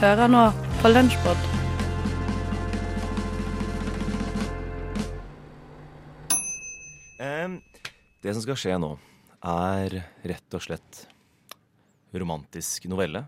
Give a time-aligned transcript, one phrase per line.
[0.00, 0.46] Hører nå
[0.80, 1.50] på Lunsjpod.
[8.20, 8.88] Det som skal skje nå,
[9.48, 9.94] er
[10.28, 11.04] rett og slett
[12.12, 13.24] romantisk novelle.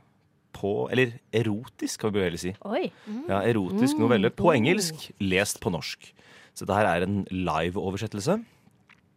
[0.53, 2.53] På Eller erotisk, kan vi vel si.
[2.69, 2.85] Oi.
[3.27, 6.11] Ja, erotisk novelle på engelsk, lest på norsk.
[6.53, 8.37] Så dette her er en live-oversettelse.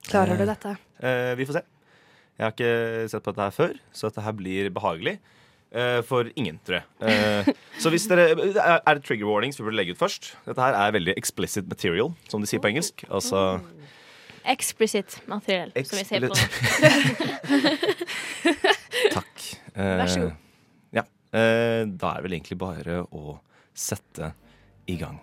[0.08, 0.78] Klarer du dette?
[1.04, 1.64] Eh, vi får se.
[2.36, 5.18] Jeg har ikke sett på dette her før, så dette her blir behagelig.
[5.76, 6.86] Eh, for ingen, tror jeg.
[7.04, 7.44] Eh,
[7.84, 10.30] så hvis dere Er det trigger warnings vi burde legge ut først?
[10.48, 13.04] Dette her er veldig explicit material, som de sier på engelsk.
[13.12, 13.60] Altså
[14.46, 16.36] Explicit materiell, som vi sier på
[19.18, 19.36] Takk.
[19.76, 20.34] Vær så god.
[20.96, 21.04] Ja.
[21.36, 23.40] Eh, da er det vel egentlig bare å
[23.76, 24.32] sette
[24.88, 25.18] i gang.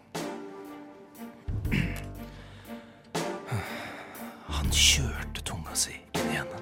[4.52, 6.58] Han kjørte tunga si inn i henne.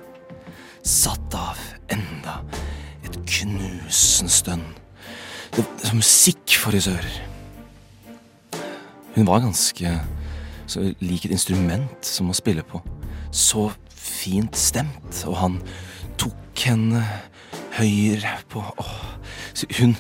[0.86, 1.58] Satt av
[3.40, 4.64] knusende stønn.
[5.56, 7.20] Det var musikk for his ører.
[9.16, 9.94] Hun var ganske
[10.70, 12.78] så lik et instrument som å spille på.
[13.34, 15.58] Så fint stemt, og han
[16.20, 17.02] tok henne
[17.78, 18.98] høyere på åh.
[19.76, 19.92] Hun,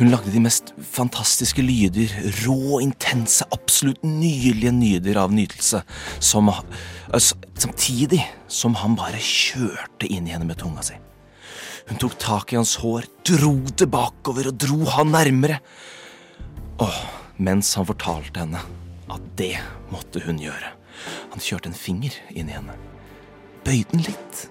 [0.00, 2.10] hun lagde de mest fantastiske lyder,
[2.42, 5.84] rå, intense, absolutt nydelige nyder av nytelse,
[6.24, 6.50] som,
[7.12, 10.96] altså, samtidig som han bare kjørte inn i henne med tunga si.
[11.88, 15.60] Hun tok tak i hans hår, dro det bakover og dro han nærmere.
[16.80, 16.94] Og
[17.36, 18.62] mens han fortalte henne
[19.12, 19.58] at det
[19.92, 20.72] måtte hun gjøre.
[21.34, 22.76] Han kjørte en finger inn i henne,
[23.66, 24.46] bøyde den litt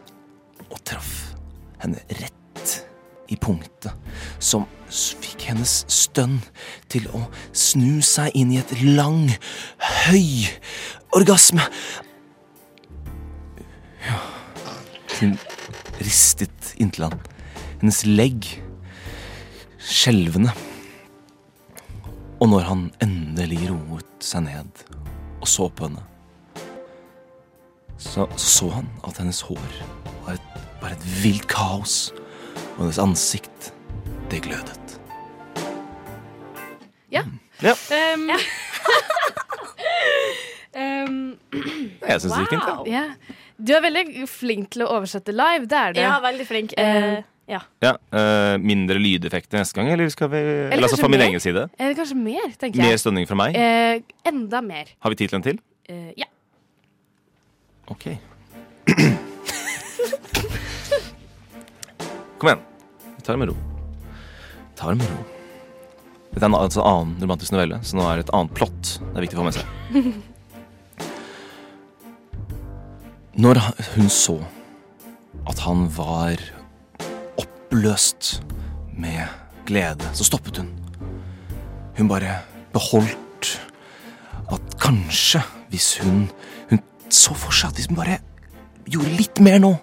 [0.70, 1.34] og traff
[1.82, 2.74] henne rett
[3.32, 3.92] i punktet,
[4.44, 6.38] som fikk hennes stønn
[6.92, 7.24] til å
[7.56, 9.32] snu seg inn i et lang,
[10.06, 10.52] høy
[11.18, 11.66] orgasme.
[15.22, 15.38] Hun
[16.04, 17.20] ristet inntil han,
[17.82, 18.48] hennes legg
[19.84, 20.54] skjelvende.
[22.42, 24.84] Og når han endelig roet seg ned
[25.42, 26.04] og så på henne,
[28.04, 29.78] så så, han at hennes hår
[30.26, 32.12] var et, var et vilt kaos,
[32.76, 33.72] og hennes ansikt,
[34.32, 35.00] det glødet.
[37.14, 37.24] Ja.
[37.62, 38.30] Ja, Um,
[40.76, 41.38] um,
[42.10, 42.66] jeg syns det gikk fint.
[42.68, 42.88] Wow.
[42.90, 43.04] Ja.
[43.06, 43.43] ja.
[43.64, 46.02] Du er veldig flink til å oversette live, det er det.
[46.04, 46.74] Ja, veldig flink.
[46.78, 47.60] Eh, Eh, ja.
[47.84, 51.28] Ja, eh, mindre lydeffekter neste gang, eller skal vi Eller, altså fra min mer?
[51.28, 51.70] egen side?
[51.78, 52.88] Eller kanskje mer, tenker jeg.
[52.88, 53.56] Mer stønning fra meg?
[53.56, 54.86] Eh, enda mer.
[55.00, 55.60] Har vi tid til en til?
[55.90, 56.26] Eh, ja.
[57.92, 58.04] Ok.
[62.40, 62.60] Kom igjen.
[63.18, 63.56] Vi tar det med ro.
[64.76, 65.18] Ta det med ro.
[66.34, 68.84] Dette er en altså, annen romantisk novelle, så nå er det et annet plott.
[69.00, 69.66] Det er viktig å få med seg.
[73.34, 73.58] Når
[73.96, 74.36] hun så
[75.50, 76.38] at han var
[77.42, 78.44] oppløst
[78.94, 79.26] med
[79.66, 80.70] glede, så stoppet hun.
[81.98, 82.36] Hun bare
[82.74, 83.62] beholdt
[84.54, 86.30] at kanskje hvis hun
[86.70, 86.80] Hun
[87.10, 88.20] så for seg at hvis hun bare
[88.90, 89.74] gjorde litt mer nå,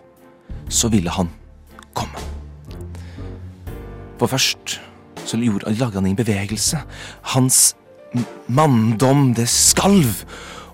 [0.68, 1.30] så ville han
[1.94, 2.22] komme.
[4.18, 4.80] For først
[5.26, 6.82] så lagde han en bevegelse.
[7.34, 7.76] Hans
[8.48, 10.24] manndom, det skalv.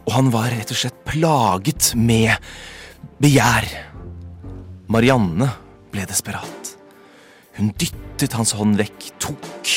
[0.06, 2.34] Og han var rett og slett plaget med
[3.22, 3.66] begjær.
[4.92, 5.50] Marianne
[5.92, 6.74] ble desperat.
[7.56, 9.72] Hun dyttet hans hånd vekk, tok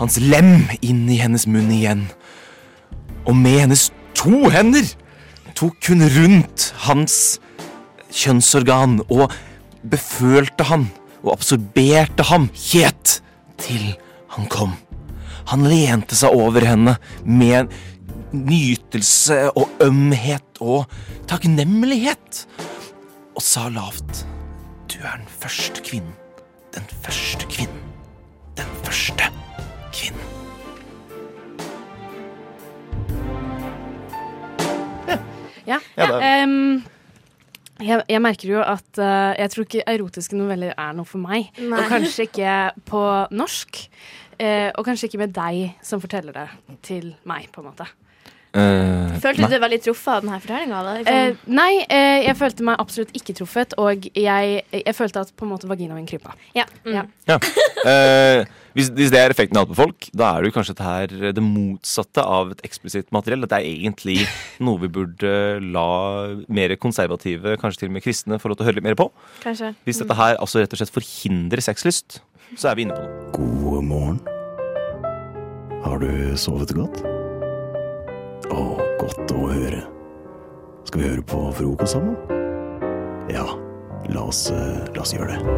[0.00, 2.06] hans lem inn i hennes munn igjen.
[3.28, 4.86] Og med hennes to hender
[5.58, 7.38] tok hun rundt hans
[8.12, 9.32] kjønnsorgan og
[9.82, 10.88] befølte han
[11.22, 13.20] og absorberte ham helt
[13.62, 13.92] til
[14.34, 14.74] han kom.
[15.50, 16.96] Han lente seg over henne
[17.26, 17.70] med
[18.32, 20.90] nytelse og ømhet og
[21.30, 22.46] takknemlighet
[23.36, 24.26] og sa lavt
[24.92, 26.14] Du er den første kvinnen.
[26.74, 27.82] Den første kvinnen.
[28.56, 29.28] Den første
[29.92, 30.28] kvinnen.
[35.08, 35.18] Ja.
[35.66, 36.82] Ja, ja um,
[37.82, 41.50] jeg, jeg merker jo at uh, jeg tror ikke erotiske noveller er noe for meg.
[41.58, 41.78] Nei.
[41.78, 42.56] Og kanskje ikke
[42.88, 43.02] på
[43.34, 43.82] norsk.
[44.36, 46.48] Uh, og kanskje ikke med deg som forteller det
[46.84, 47.88] til meg, på en måte.
[48.52, 50.80] Eh, Følte du deg veldig truffet av denne fortellinga?
[51.08, 55.46] Uh, nei, uh, jeg følte meg absolutt ikke truffet, og jeg, jeg følte at på
[55.46, 56.36] en måte vaginaen min krypa.
[56.56, 56.66] ja.
[56.84, 56.98] Mm.
[56.98, 57.06] Ja.
[57.30, 57.38] Ja.
[57.82, 58.44] Eh,
[58.76, 60.84] hvis, hvis det er effekten av det på folk, da er det jo kanskje det,
[60.86, 63.44] her det motsatte av et eksplisitt materiell.
[63.44, 64.16] At det er egentlig
[64.62, 65.32] noe vi burde
[65.74, 65.86] la
[66.46, 69.08] mer konservative, kanskje til og med kristne, få lov til å høre litt mer på.
[69.44, 69.72] Kanskje.
[69.88, 72.22] Hvis dette her altså rett og slett forhindrer sexlyst,
[72.54, 73.32] så er vi inne på noe.
[73.40, 74.22] God morgen.
[75.82, 76.08] Har du
[76.38, 77.02] sovet godt?
[78.52, 78.62] Å,
[79.00, 79.78] godt å høre.
[80.84, 82.18] Skal vi høre på frokost sammen?
[83.32, 83.46] Ja,
[84.12, 85.54] la oss, eh, la oss gjøre det.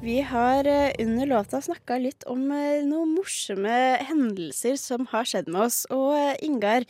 [0.00, 3.76] Vi har eh, under låta snakka litt om eh, noen morsomme
[4.08, 5.82] hendelser som har skjedd med oss.
[5.92, 6.88] Og Ingar,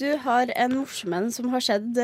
[0.00, 2.00] du har en morsom en som har skjedd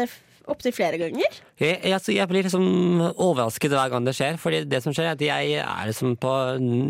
[0.51, 1.37] opptil flere ganger.
[1.61, 2.65] Jeg, altså, jeg blir liksom
[3.13, 4.39] overrasket hver gang det skjer.
[4.41, 6.33] Fordi det som skjer er at jeg er liksom på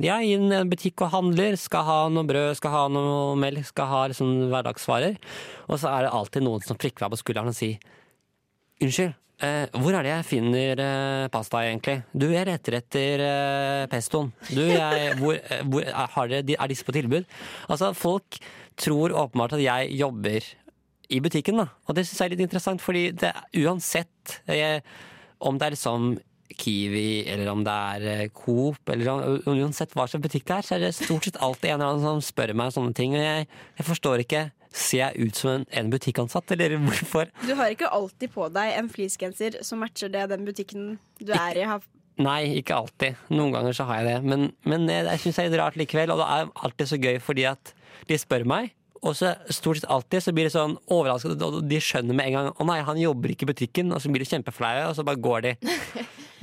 [0.05, 1.59] ja, i en butikk og handler.
[1.61, 5.19] Skal ha noe brød, skal ha noe melk, skal ha liksom hverdagsvarer.
[5.69, 7.79] Og så er det alltid noen som prikker meg på skulderen og sier
[8.83, 9.15] unnskyld.
[9.43, 11.97] Eh, hvor er det jeg finner eh, pasta, egentlig?
[12.15, 14.31] Du, jeg leter etter eh, pestoen.
[14.47, 17.27] Du, jeg, hvor, eh, hvor er, er disse på tilbud?
[17.67, 18.39] Altså, folk
[18.79, 20.47] tror åpenbart at jeg jobber
[21.13, 21.69] i butikken, da.
[21.89, 24.81] Og det syns jeg er litt interessant, fordi det, uansett eh,
[25.45, 26.15] om det er liksom
[26.55, 30.77] Kiwi, eller om det er eh, Coop, eller uansett hva slags butikk det er, så
[30.77, 33.17] er det stort sett alltid en eller annen som spør meg sånne ting.
[33.17, 33.49] Og jeg,
[33.81, 34.45] jeg forstår ikke.
[34.75, 37.31] Ser jeg ut som en, en, butikkansatt, eller hvorfor?
[37.47, 41.61] Du har ikke alltid på deg en fleecegenser som matcher det den butikken du er
[41.61, 41.85] i har
[42.15, 43.17] Nei, ikke alltid.
[43.35, 44.31] Noen ganger så har jeg det.
[44.31, 46.99] Men, men jeg, jeg syns det er litt rart likevel, og det er alltid så
[47.03, 47.73] gøy fordi at
[48.07, 48.71] de spør meg.
[49.05, 52.37] Og så stort sett alltid så blir det sånn overrasket, og de skjønner med en
[52.39, 55.05] gang Å nei, han jobber ikke i butikken, og så blir de kjempeflaue, og så
[55.07, 55.57] bare går de.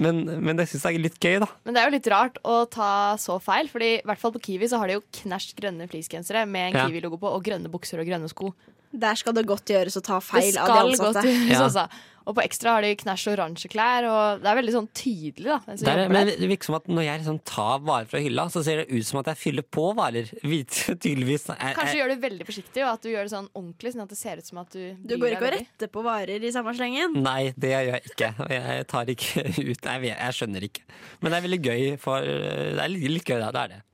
[0.01, 1.47] Men, men det syns jeg er litt gøy, da.
[1.67, 4.39] Men det er jo litt rart å ta så feil, Fordi i hvert fall på
[4.47, 6.85] Kiwi så har de jo knæsj grønne fleecegensere med en ja.
[6.87, 8.49] Kiwi-logo på, og grønne bukser og grønne sko.
[8.91, 10.91] Der skal det godt gjøres å ta feil av de ansatte.
[10.91, 12.07] Det skal godt gjøres, altså.
[12.21, 15.47] Og på Ekstra har de knæsj oransje klær, og det er veldig sånn tydelig.
[15.47, 18.45] da det, er, men det virker som at Når jeg liksom tar varer fra hylla,
[18.53, 20.29] så ser det ut som at jeg fyller på varer.
[21.01, 23.95] tydeligvis jeg, Kanskje gjør du veldig forsiktig, og at du gjør det sånn ordentlig.
[23.95, 26.45] Sånn at det ser ut som at du Du går ikke og retter på varer
[26.45, 27.17] i samme slengen?
[27.25, 28.33] Nei, det gjør jeg ikke.
[28.53, 30.85] Jeg tar ikke ut Jeg, jeg skjønner ikke.
[31.21, 33.49] Men det er veldig gøy, for det er litt gøy, da.
[33.49, 33.85] Det er det.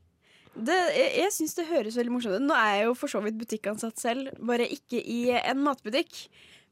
[0.57, 2.45] Det, jeg jeg syns det høres veldig morsomt ut.
[2.47, 6.25] Nå er jeg jo for så vidt butikkansatt selv, bare ikke i en matbutikk.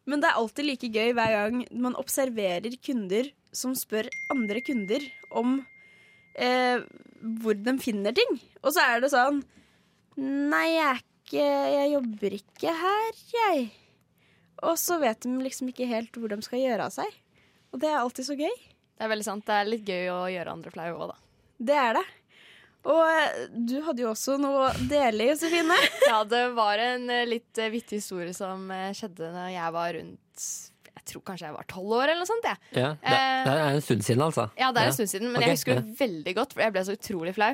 [0.10, 5.06] Men det er alltid like gøy hver gang man observerer kunder som spør andre kunder
[5.34, 5.58] om
[6.38, 6.84] eh,
[7.42, 8.38] hvor de finner ting.
[8.62, 9.42] Og så er det sånn
[10.16, 11.46] Nei, jeg er ikke
[11.76, 13.64] Jeg jobber ikke her, jeg.
[14.64, 17.10] Og så vet de liksom ikke helt hvor de skal gjøre av seg.
[17.74, 18.54] Og det er alltid så gøy.
[18.96, 19.44] Det er veldig sant.
[19.48, 21.18] Det er litt gøy å gjøre andre flaue òg, da.
[21.68, 22.06] Det er det.
[22.86, 25.78] Og eh, du hadde jo også noe å dele, Josefine.
[26.12, 30.48] ja, det var en eh, litt eh, vittig historie som skjedde når jeg var rundt
[30.96, 32.46] jeg tror kanskje jeg var tolv år eller noe sånt.
[32.48, 32.56] Ja.
[32.74, 34.46] Ja, det, det, er en stund siden, altså.
[34.58, 35.52] Ja, det er en stund siden, men okay.
[35.52, 37.50] jeg husker det veldig godt, for jeg ble så utrolig flau.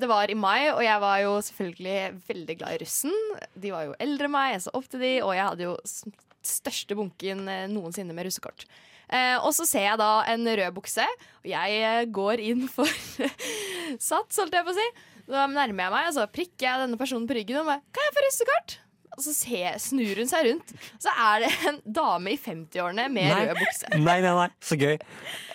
[0.00, 1.98] Det var i mai, og jeg var jo selvfølgelig
[2.30, 3.18] veldig glad i russen.
[3.66, 5.74] De var jo eldre enn meg, jeg så opp til de, og jeg hadde jo
[6.54, 8.64] største bunken noensinne med russekort.
[9.10, 11.06] Eh, og så ser jeg da en rød bukse,
[11.42, 12.86] og jeg eh, går inn for
[14.10, 14.86] sats, holdt jeg på å si.
[15.30, 18.06] Da nærmer jeg meg, og så prikker jeg denne personen på ryggen og bare 'Kan
[18.06, 18.78] jeg få russekort?'
[19.18, 20.70] Og så ser, snur hun seg rundt,
[21.02, 23.40] så er det en dame i 50-årene med nei.
[23.48, 23.88] rød bukse.
[24.08, 24.94] Nei, nei, nei, så gøy.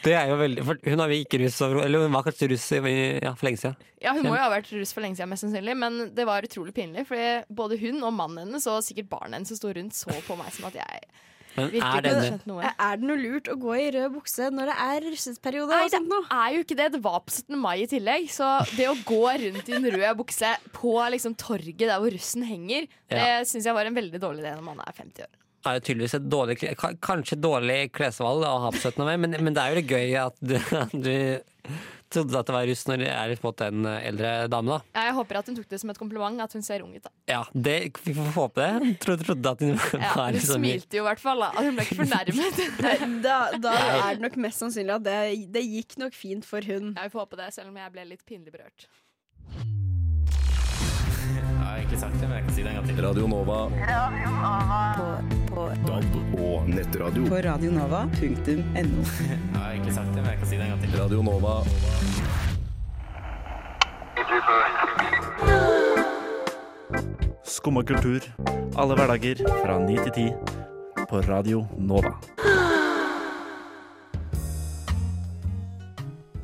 [0.04, 2.68] Det er jo veldig For hun har vi ikke russ Eller hun var kanskje russ
[2.75, 3.80] ja, for lenge siden.
[4.04, 6.46] Ja, hun må jo ha vært russ for lenge siden, mest sannsynlig, men det var
[6.46, 7.07] utrolig pinlig.
[7.07, 10.38] Fordi både hun og mannen hennes og sikkert barnet hennes som sto rundt, så på
[10.38, 11.07] meg som at jeg
[11.56, 12.71] men er, denne...
[12.71, 15.71] er det noe lurt å gå i rød bukse når det er russeperiode?
[15.71, 16.90] Nei, det er jo ikke det.
[16.97, 17.56] Det var på 17.
[17.62, 18.28] mai i tillegg.
[18.33, 22.45] Så det å gå rundt i en rød bukse på liksom, torget der hvor russen
[22.47, 23.16] henger, ja.
[23.16, 25.33] det syns jeg var en veldig dårlig idé når man er 50 år.
[25.66, 26.56] Det er tydeligvis et dårlig,
[27.02, 29.00] kanskje dårlig klesvalg å ha på 17.
[29.07, 30.57] mai, men, men det er jo det gøy at du,
[31.07, 31.16] du
[32.16, 34.95] trodde at det var russ når det er på en eldre dame, da.
[34.95, 37.04] Ja, jeg håper at hun tok det som et kompliment, at hun ser ung ut,
[37.04, 37.14] da.
[37.30, 38.72] Ja, det, vi får håpe det.
[38.86, 41.52] Hun trodde, trodde at hun var ja, Hun liksom smilte jo i hvert fall, da.
[41.60, 42.62] Hun ble ikke fornærmet.
[43.28, 45.18] da, da er det nok mest sannsynlig at det,
[45.56, 46.94] det gikk nok fint for hun.
[46.95, 48.90] Jeg får håpe det, selv om jeg ble litt pinlig berørt.
[51.75, 52.99] Har egentlig sagt det, men jeg kan si det en gang til.
[53.03, 53.55] Radio Nova.
[53.87, 54.83] Radio Nova.
[54.95, 55.07] På,
[55.55, 57.23] på DAB og nettradio.
[57.27, 59.01] På radionova.no.
[59.25, 60.95] Jeg har egentlig sagt det, men jeg kan si det en gang til.
[61.01, 61.55] Radio Nova.
[67.44, 68.23] Skumma kultur.
[68.79, 70.27] Alle hverdager fra ni til ti.
[71.09, 72.15] På Radio Nova.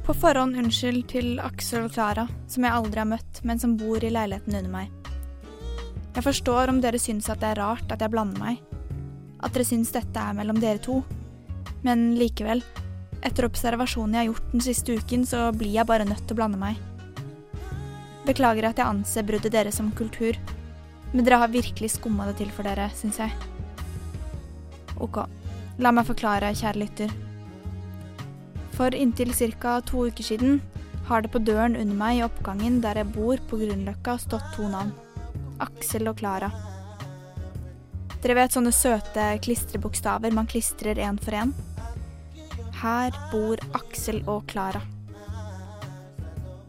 [0.04, 4.04] På forhånd unnskyld til Aksel og Klara, som jeg aldri har møtt, men som bor
[4.04, 4.98] i leiligheten under meg.
[6.12, 8.60] Jeg forstår om dere syns at det er rart at jeg blander meg,
[9.42, 11.00] at dere syns dette er mellom dere to,
[11.86, 12.62] men likevel,
[13.24, 16.42] etter observasjonen jeg har gjort den siste uken, så blir jeg bare nødt til å
[16.42, 16.80] blande meg.
[18.28, 20.38] Beklager at jeg anser bruddet deres som kultur,
[21.14, 23.32] men dere har virkelig skumma det til for dere, syns jeg.
[25.02, 25.24] Ok,
[25.82, 27.14] la meg forklare, kjære lytter.
[28.76, 29.80] For inntil ca.
[29.82, 30.62] to uker siden
[31.08, 34.68] har det på døren under meg i oppgangen der jeg bor på Grünerløkka stått to
[34.70, 34.94] navn.
[35.64, 36.52] Aksel og Klara.
[38.22, 41.54] Dere vet sånne søte klistrebokstaver man klistrer én for én?
[42.82, 44.82] Her bor Aksel og Klara.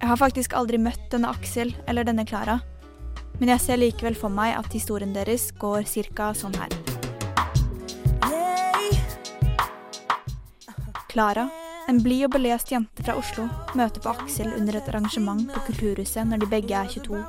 [0.02, 2.58] Jeg har faktisk aldri møtt denne Aksel eller denne Klara,
[3.38, 6.72] men jeg ser likevel for meg at historien deres går cirka sånn her.
[11.12, 11.50] Klara,
[11.88, 13.48] en blid og belest jente fra Oslo,
[13.78, 17.22] møter på Aksel under et arrangement på Kulturhuset når de begge er 22.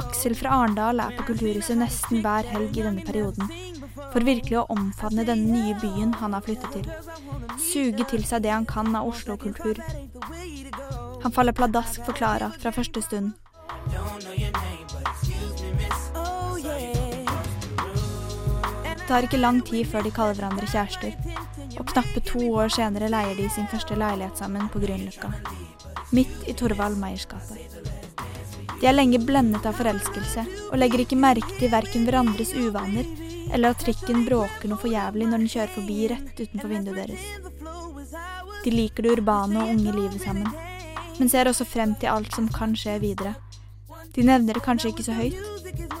[0.00, 3.50] Aksel fra Arendal er på Kulturhuset nesten hver helg i denne perioden,
[4.12, 6.86] for virkelig å omfavne denne nye byen han har flyttet til.
[7.60, 9.80] Suge til seg det han kan av Oslo-kultur.
[11.24, 13.34] Han faller pladask for Klara fra første stund.
[19.06, 21.12] Det tar ikke lang tid før de kaller hverandre kjærester,
[21.78, 25.30] og knappe to år senere leier de sin første leilighet sammen på Grünerløkka,
[26.10, 27.54] midt i Torvald Meyers gate.
[28.80, 33.06] De er lenge blendet av forelskelse, og legger ikke merke til verken hverandres uvaner
[33.54, 37.30] eller at trikken bråker noe for jævlig når den kjører forbi rett utenfor vinduet deres.
[38.64, 40.50] De liker det urbane og unge livet sammen,
[41.20, 43.36] men ser også frem til alt som kan skje videre.
[44.16, 45.36] De nevner det kanskje ikke så høyt,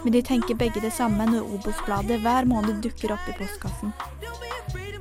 [0.02, 3.92] men de tenker begge det samme når Obos-bladet hver måned dukker opp i postkassen.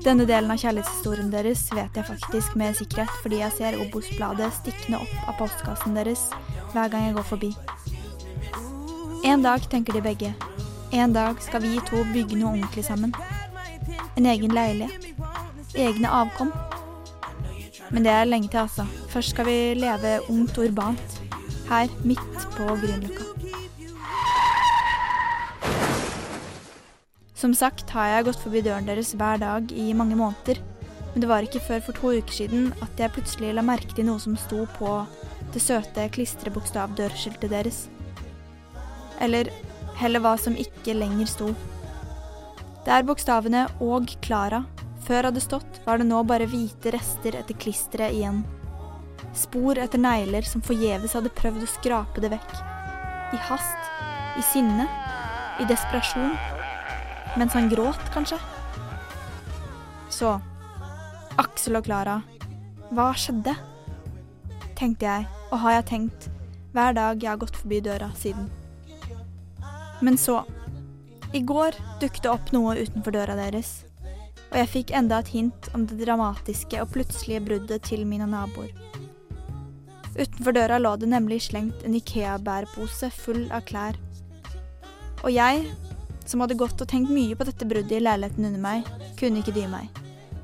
[0.06, 5.00] Denne delen av kjærlighetshistorien deres vet jeg faktisk med sikkerhet, fordi jeg ser Obos-bladet stikkende
[5.02, 6.28] opp av postkassen deres
[6.74, 7.56] hver gang jeg går forbi.
[9.26, 10.36] En dag, tenker de begge,
[10.94, 13.16] en dag skal vi to bygge noe ordentlig sammen.
[14.16, 15.08] En egen leilighet.
[15.76, 16.52] Egne avkom.
[17.90, 18.86] Men det er lenge til, altså.
[19.10, 21.20] Først skal vi leve ungt og urbant.
[21.70, 22.22] Her, midt
[22.56, 23.26] på Grünerløkka.
[27.36, 30.62] Som sagt har jeg gått forbi døren deres hver dag i mange måneder,
[31.12, 34.08] men det var ikke før for to uker siden at jeg plutselig la merke til
[34.08, 34.96] noe som sto på
[35.54, 37.86] det søte klistrebokstavdørskiltet deres.
[39.22, 39.52] Eller
[40.00, 41.52] heller hva som ikke lenger sto.
[42.86, 44.66] Der bokstavene 'og Klara'
[45.06, 48.44] før hadde stått, var det nå bare hvite rester etter klisteret igjen.
[49.36, 52.52] Spor etter negler som forgjeves hadde prøvd å skrape det vekk.
[53.36, 53.90] I hast,
[54.40, 54.88] i sinne,
[55.60, 56.36] i desperasjon.
[57.36, 58.40] Mens han gråt, kanskje.
[60.12, 60.38] Så
[61.42, 62.22] Aksel og Klara,
[62.96, 63.58] hva skjedde?
[64.80, 66.30] Tenkte jeg, og har jeg tenkt
[66.76, 68.48] hver dag jeg har gått forbi døra siden.
[70.04, 70.42] Men så,
[71.36, 73.82] i går dukket det opp noe utenfor døra deres,
[74.52, 78.72] og jeg fikk enda et hint om det dramatiske og plutselige bruddet til mine naboer.
[80.16, 83.98] Utenfor døra lå det nemlig slengt en Ikea-bærepose full av klær.
[85.26, 85.66] Og jeg,
[86.24, 88.88] som hadde gått og tenkt mye på dette bruddet i leiligheten under meg,
[89.20, 89.90] kunne ikke dy meg.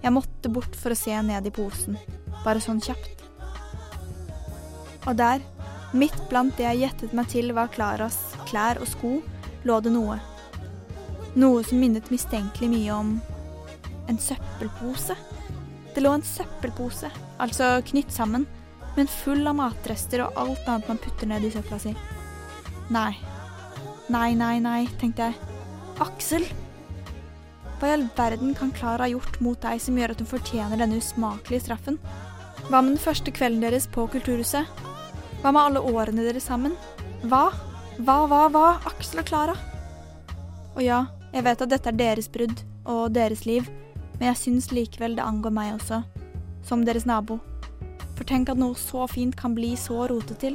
[0.02, 1.96] Jeg måtte bort for å se ned i posen,
[2.44, 3.24] bare sånn kjapt.
[5.08, 5.40] Og der,
[5.96, 9.16] midt blant det jeg gjettet meg til var Klaras klær og sko,
[9.64, 10.20] lå det noe.
[11.40, 13.20] Noe som minnet mistenkelig mye om
[14.12, 15.16] en søppelpose.
[15.96, 17.08] Det lå en søppelpose,
[17.40, 18.50] altså knytt sammen,
[18.98, 21.94] men full av matrester og alt annet man putter ned i søpla si.
[22.92, 23.14] Nei.
[24.12, 25.52] Nei, nei, nei, tenkte jeg.
[26.04, 26.48] Aksel!
[27.80, 30.82] Hva i all verden kan Klara ha gjort mot deg som gjør at hun fortjener
[30.82, 31.98] denne usmakelige straffen?
[32.68, 34.68] Hva med den første kvelden deres på Kulturhuset?
[35.42, 36.76] Hva med alle årene deres sammen?
[37.24, 37.48] Hva?
[37.98, 38.66] Hva, hva, hva?
[38.92, 39.56] Aksel og Klara?
[40.76, 43.68] Og ja, jeg vet at dette er deres brudd og deres liv,
[44.18, 46.04] men jeg syns likevel det angår meg også,
[46.66, 47.40] som deres nabo.
[48.22, 50.54] For tenk at noe så fint kan bli så rotet til.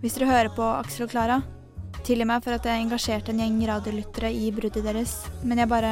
[0.00, 1.34] Hvis dere hører på Aksel og Klara,
[2.08, 5.12] tilgi meg for at jeg engasjerte en gjeng radiolyttere i bruddet deres,
[5.44, 5.90] men jeg bare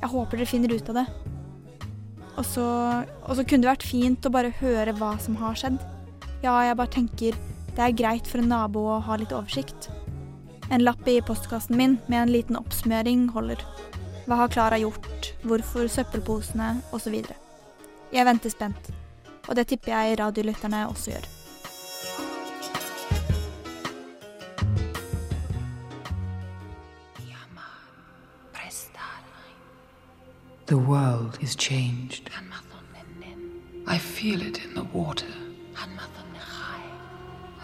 [0.00, 1.04] Jeg håper dere finner ut av det.
[2.38, 2.66] Og så,
[3.26, 5.82] og så kunne det vært fint å bare høre hva som har skjedd.
[6.46, 7.42] Ja, jeg bare tenker
[7.74, 9.90] det er greit for en nabo å ha litt oversikt.
[10.70, 13.66] En lapp i postkassen min med en liten oppsmøring holder.
[14.30, 17.18] Hva har Klara gjort, hvorfor søppelposene, osv.
[18.14, 18.94] Jeg venter spent,
[19.48, 21.28] og det tipper jeg radiolytterne også gjør.
[30.66, 32.30] The world is changed.
[33.88, 35.26] I feel it in the water.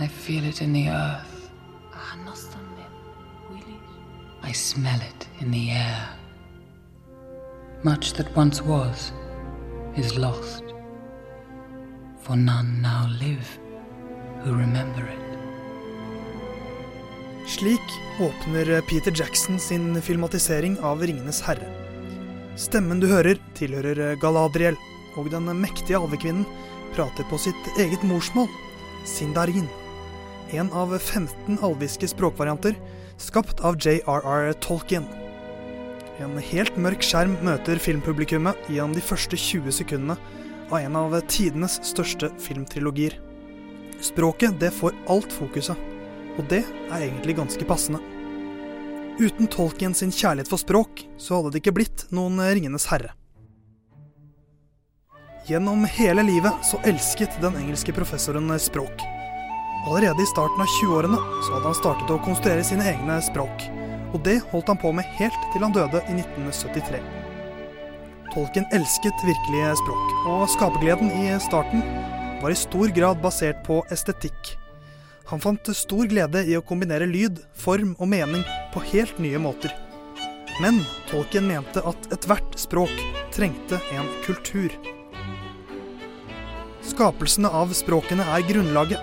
[0.01, 1.51] I feel it in the earth.
[4.43, 6.09] I smell it in the air.
[7.85, 9.13] Much that once was
[9.97, 10.66] is lost.
[12.27, 13.47] For none now live
[14.43, 15.27] who remember it.
[17.47, 21.69] Slik åpner Peter Jackson sin filmatisering av Ringenes herre.
[22.59, 24.75] Stemmen du hører, tilhører Galadriel,
[25.15, 26.43] og den mektige alvekvinnen
[26.97, 28.51] prater på sitt eget morsmål,
[29.07, 29.69] sindarin.
[30.51, 32.75] En av 15 alviske språkvarianter
[33.23, 35.07] skapt av JRR Tolkien.
[36.19, 40.19] En helt mørk skjerm møter filmpublikummet gjennom de første 20 sekundene
[40.71, 43.21] av en av tidenes største filmtrilogier.
[44.01, 45.77] Språket det får alt fokuset,
[46.37, 48.03] og det er egentlig ganske passende.
[49.17, 53.15] Uten Tolkien sin kjærlighet for språk, så hadde det ikke blitt noen Ringenes herre.
[55.47, 59.05] Gjennom hele livet så elsket den engelske professoren språk.
[59.87, 63.69] Allerede i starten av 20-årene så hadde han startet å konstruere sine egne språk,
[64.11, 67.16] og det holdt han på med helt til han døde i 1973.
[68.35, 71.83] Tolkien elsket virkelige språk, og skapergleden i starten
[72.43, 74.57] var i stor grad basert på estetikk.
[75.31, 79.73] Han fant stor glede i å kombinere lyd, form og mening på helt nye måter.
[80.63, 80.79] Men
[81.11, 82.93] Tolkien mente at ethvert språk
[83.35, 84.73] trengte en kultur.
[86.87, 89.03] Skapelsene av språkene er grunnlaget.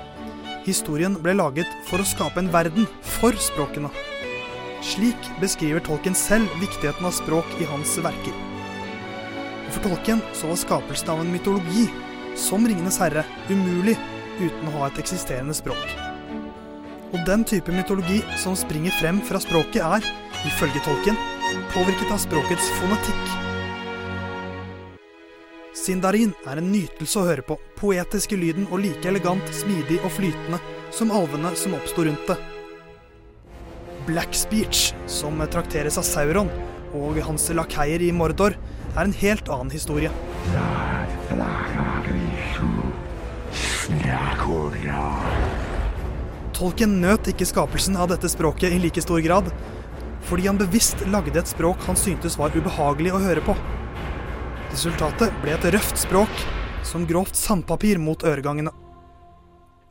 [0.63, 2.87] Historien ble laget for å skape en verden
[3.17, 3.91] for språkene.
[4.83, 8.52] Slik beskriver Tolkien selv viktigheten av språk i hans verker.
[9.73, 11.87] For tolken så var skapelsen av en mytologi,
[12.37, 13.97] som Ringenes herre, umulig
[14.39, 15.95] uten å ha et eksisterende språk.
[17.13, 20.05] Og den type mytologi som springer frem fra språket er,
[20.49, 21.17] ifølge tolken,
[21.73, 23.33] påvirket av språkets fonetikk.
[25.77, 30.13] Sindarin er en nytelse å høre på, poetisk i lyden og like elegant, smidig og
[30.15, 30.61] flytende
[30.93, 32.37] som alvene som oppsto rundt det.
[34.07, 36.51] Black Speech, som trakteres av Sauron
[36.93, 38.57] og hans lakeier i Mordor,
[38.95, 40.11] er en helt annen historie.
[46.53, 49.49] Tolken nøt ikke skapelsen av dette språket i like stor grad,
[50.23, 53.55] fordi han bevisst lagde et språk han syntes var ubehagelig å høre på.
[54.73, 56.45] Resultatet ble et røft språk,
[56.83, 58.71] som grovt sandpapir mot øregangene.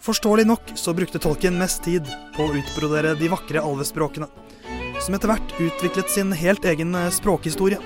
[0.03, 4.27] Forståelig nok så brukte tolken mest tid på å utbrodere de vakre alvespråkene,
[5.03, 7.79] som etter hvert utviklet sin helt egen språkhistorie.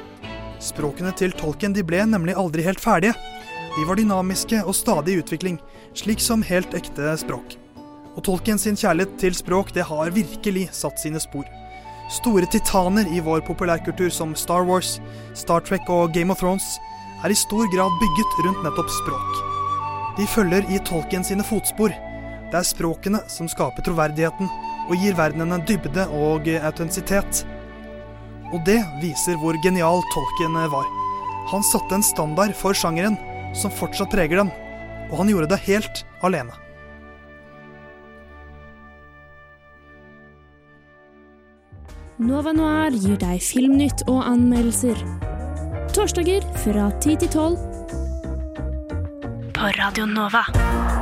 [0.67, 3.15] Språkene til Tolkien de ble nemlig aldri helt ferdige.
[3.77, 5.61] De var dynamiske og stadig i utvikling,
[5.95, 7.55] slik som helt ekte språk.
[8.17, 11.47] Og Tolkien sin kjærlighet til språk det har virkelig satt sine spor.
[12.11, 14.97] Store titaner i vår populærkultur som Star Wars,
[15.39, 16.67] Star Trek og Game of Thrones
[17.23, 19.43] er i stor grad bygget rundt nettopp språk.
[20.19, 21.95] De følger i Tolkien sine fotspor.
[22.51, 24.51] Det er språkene som skaper troverdigheten
[24.87, 27.45] og gir verdenene dybde og autentisitet.
[28.55, 30.87] Og det viser hvor genial Tolkien var.
[31.51, 33.17] Han satte en standard for sjangeren
[33.57, 34.53] som fortsatt preger den,
[35.11, 36.55] og han gjorde det helt alene.
[42.17, 44.97] Nova Noir gir deg filmnytt og anmeldelser.
[45.93, 47.57] Torsdager fra 10 til 12.
[49.57, 50.96] På Radio Nova.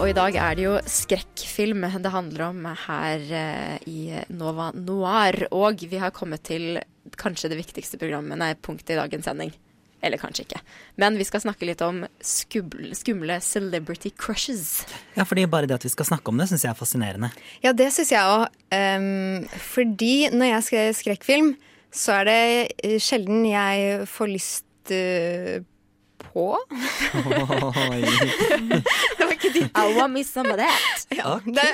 [0.00, 4.00] Og i dag er det jo skrekkfilm det handler om her eh, i
[4.32, 5.44] Nova Noir.
[5.52, 6.78] Og vi har kommet til
[7.20, 9.52] kanskje det viktigste programmet, nei, punktet i dagens sending.
[10.00, 10.62] Eller kanskje ikke.
[10.96, 14.86] Men vi skal snakke litt om skumle, celebrity crushes.
[15.18, 17.32] Ja, fordi bare det at vi skal snakke om det, syns jeg er fascinerende.
[17.60, 18.48] Ja, det syns jeg òg.
[19.68, 21.52] fordi når jeg skrev skrekkfilm,
[21.92, 22.40] så er det
[22.86, 25.60] eh, sjelden jeg får lyst eh,
[26.30, 26.46] på.
[26.54, 28.00] Oi.
[29.18, 29.70] det var ikke ditt.
[29.76, 31.06] I want me some of that.
[31.14, 31.66] Ja, det,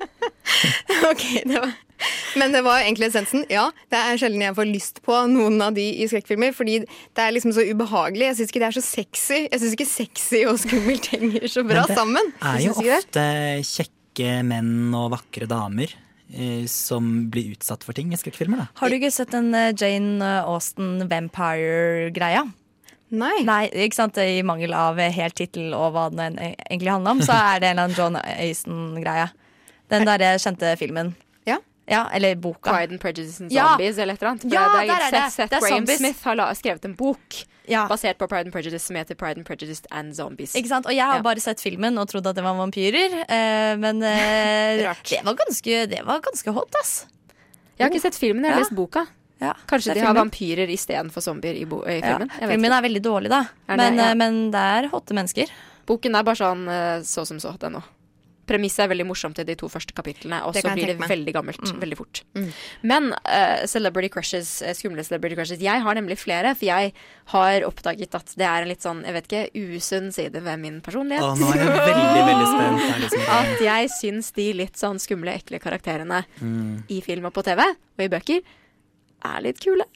[1.10, 1.72] okay, det var
[2.38, 3.44] Men det var egentlig essensen.
[3.52, 7.24] Ja, det er sjelden jeg får lyst på noen av de i skrekkfilmer, fordi det
[7.24, 8.28] er liksom så ubehagelig.
[8.30, 9.40] Jeg syns ikke det er så sexy.
[9.46, 12.32] Jeg syns ikke sexy og skummelt henger så bra sammen.
[12.38, 13.26] det er jo ofte
[13.72, 15.92] kjekke menn og vakre damer
[16.32, 18.70] eh, som blir utsatt for ting i skrekkfilmer.
[18.80, 22.46] Har du ikke sett den eh, Jane Austen Vampire-greia?
[23.10, 23.68] Nei.
[23.72, 24.16] ikke sant?
[24.18, 27.78] I mangel av helt tittel og hva den egentlig handler om, så er det en
[27.78, 29.30] eller annen John Aston-greie.
[29.90, 31.14] Den derre kjente filmen.
[31.48, 31.56] Ja.
[31.90, 32.70] Ja, eller boka.
[32.70, 33.72] Pride and Prejudice and Ja.
[33.72, 34.44] Zombies eller et eller annet.
[34.52, 35.22] Ja, det der er det.
[35.32, 35.98] Seth, Seth Det er Graham zombies.
[35.98, 37.86] Smith har la, skrevet en bok Ja.
[37.88, 40.54] basert på Pride and Prejudice som heter Pride and Prejudice and Zombies.
[40.54, 40.86] Ikke sant?
[40.86, 41.22] Og jeg har Ja.
[41.22, 44.76] bare sett filmen og trodd at det var vampyrer, eh, men eh,
[45.10, 47.06] det, var ganske, det var ganske hot, ass.
[47.78, 48.64] Jeg har ikke sett filmen, jeg har Ja.
[48.64, 49.06] lest boka.
[49.40, 50.30] Ja, Kanskje de har filmen.
[50.30, 52.18] vampyrer istedenfor zombier i, bo i Ja.
[52.18, 52.28] filmen.
[52.38, 53.42] Jeg vet Filmen er veldig dårlig, da.
[53.68, 54.10] Det- men, ja.
[54.10, 55.48] eh, men det er hotte mennesker.
[55.86, 57.82] Boken er bare sånn eh, så som så, den òg.
[58.50, 61.08] Premisset er veldig morsomt i de to første kapitlene, og så blir det med.
[61.08, 61.78] veldig gammelt Mm.
[61.80, 62.22] veldig fort.
[62.34, 62.52] Mm.
[62.82, 66.92] Men uh, celebrity crushes, skumle celebrity crushes Jeg har nemlig flere, for jeg
[67.26, 70.80] har oppdaget at det er en litt sånn, jeg vet ikke, usunn side ved min
[70.80, 71.22] personlighet.
[71.22, 73.00] Å, nå er jeg veldig, veldig spent.
[73.04, 76.82] Liksom- At jeg syns de litt sånn skumle, ekle karakterene Mm.
[76.90, 78.42] i film og på TV, og i bøker,
[79.24, 79.86] er litt kule.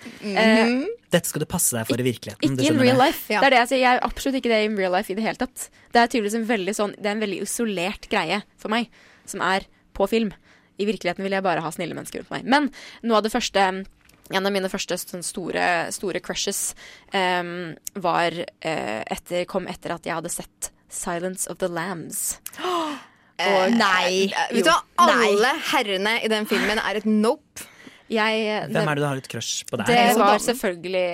[0.00, 0.36] Mhm.
[0.36, 2.56] Eh, Dette skal du passe deg for i virkeligheten.
[2.56, 3.28] ikke in real life.
[3.28, 3.40] life.
[3.40, 3.82] Det er det jeg sier.
[3.82, 5.68] Jeg er absolutt ikke det in real life i det hele tatt.
[5.92, 8.88] Det er tydeligvis en veldig sånn Det er en veldig isolert greie for meg,
[9.26, 10.32] som er på film.
[10.78, 12.44] I virkeligheten vil jeg bare ha snille mennesker rundt meg.
[12.44, 12.70] Men
[13.02, 13.84] noe av det første
[14.30, 16.74] en av mine første sånn store, store crushes
[17.12, 22.38] um, var uh, etter, kom etter at jeg hadde sett 'Silence of the Lambs'.
[23.40, 24.28] Eh, nei.
[24.52, 27.62] Vet du hva, alle herrene i den filmen er et nope.
[28.10, 29.86] Jeg, Hvem er det du har et crush på der?
[29.86, 31.04] Det var selvfølgelig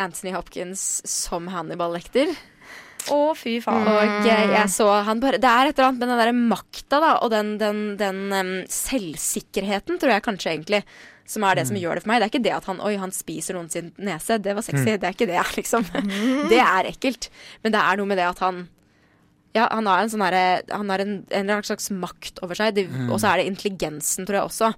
[0.00, 2.32] Anthony Hopkins som Hannibal Lekter.
[3.12, 3.84] Å, fy faen.
[3.86, 6.98] Og jeg, jeg så han bare Det er et eller annet med den derre makta,
[7.02, 10.80] da, og den, den, den um, selvsikkerheten, tror jeg kanskje egentlig,
[11.26, 12.22] som er det som gjør det for meg.
[12.22, 14.40] Det er ikke det at han Oi, han spiser noen sin nese.
[14.42, 14.86] Det var sexy.
[14.86, 14.96] Mm.
[15.02, 15.86] Det er ikke det, liksom.
[16.50, 17.28] Det er ekkelt.
[17.62, 18.64] Men det er noe med det at han
[19.56, 22.58] ja, han har en sånn herre Han har en, en eller annen slags makt over
[22.58, 22.74] seg.
[22.76, 23.08] Det, Mm.
[23.10, 24.68] Og så er det intelligensen, tror jeg også.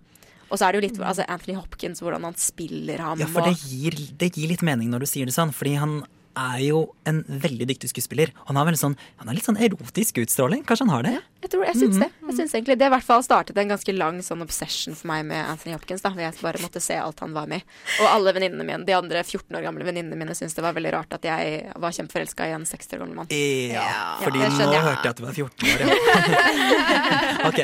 [0.48, 3.20] Og så er det jo litt altså Anthony Hopkins, hvordan han spiller ham.
[3.20, 6.00] Ja, for det gir, det gir litt mening når du sier det sånn, fordi han
[6.36, 8.30] er jo en veldig dyktig skuespiller.
[8.46, 10.64] Han har, sånn, han har litt sånn erotisk utstråling.
[10.68, 11.14] Kanskje han har det?
[11.42, 12.00] Jeg tror, jeg syns Mhm.
[12.02, 12.10] det.
[12.28, 15.24] Jeg syns egentlig Det i hvert fall startet en ganske lang sånn obsession for meg
[15.26, 16.02] med Anthony Hopkins.
[16.02, 17.64] da, hvor Jeg bare måtte se alt han var med i.
[18.02, 20.92] Og alle venninnene mine, de andre 14 år gamle venninnene mine syntes det var veldig
[20.92, 23.26] rart at jeg var kjempeforelska i en 60 år gammel mann.
[23.30, 24.82] Ja, fordi ja, nå jeg.
[24.82, 25.78] hørte jeg at du var 14 år.
[25.80, 27.48] Ja.
[27.48, 27.58] ok.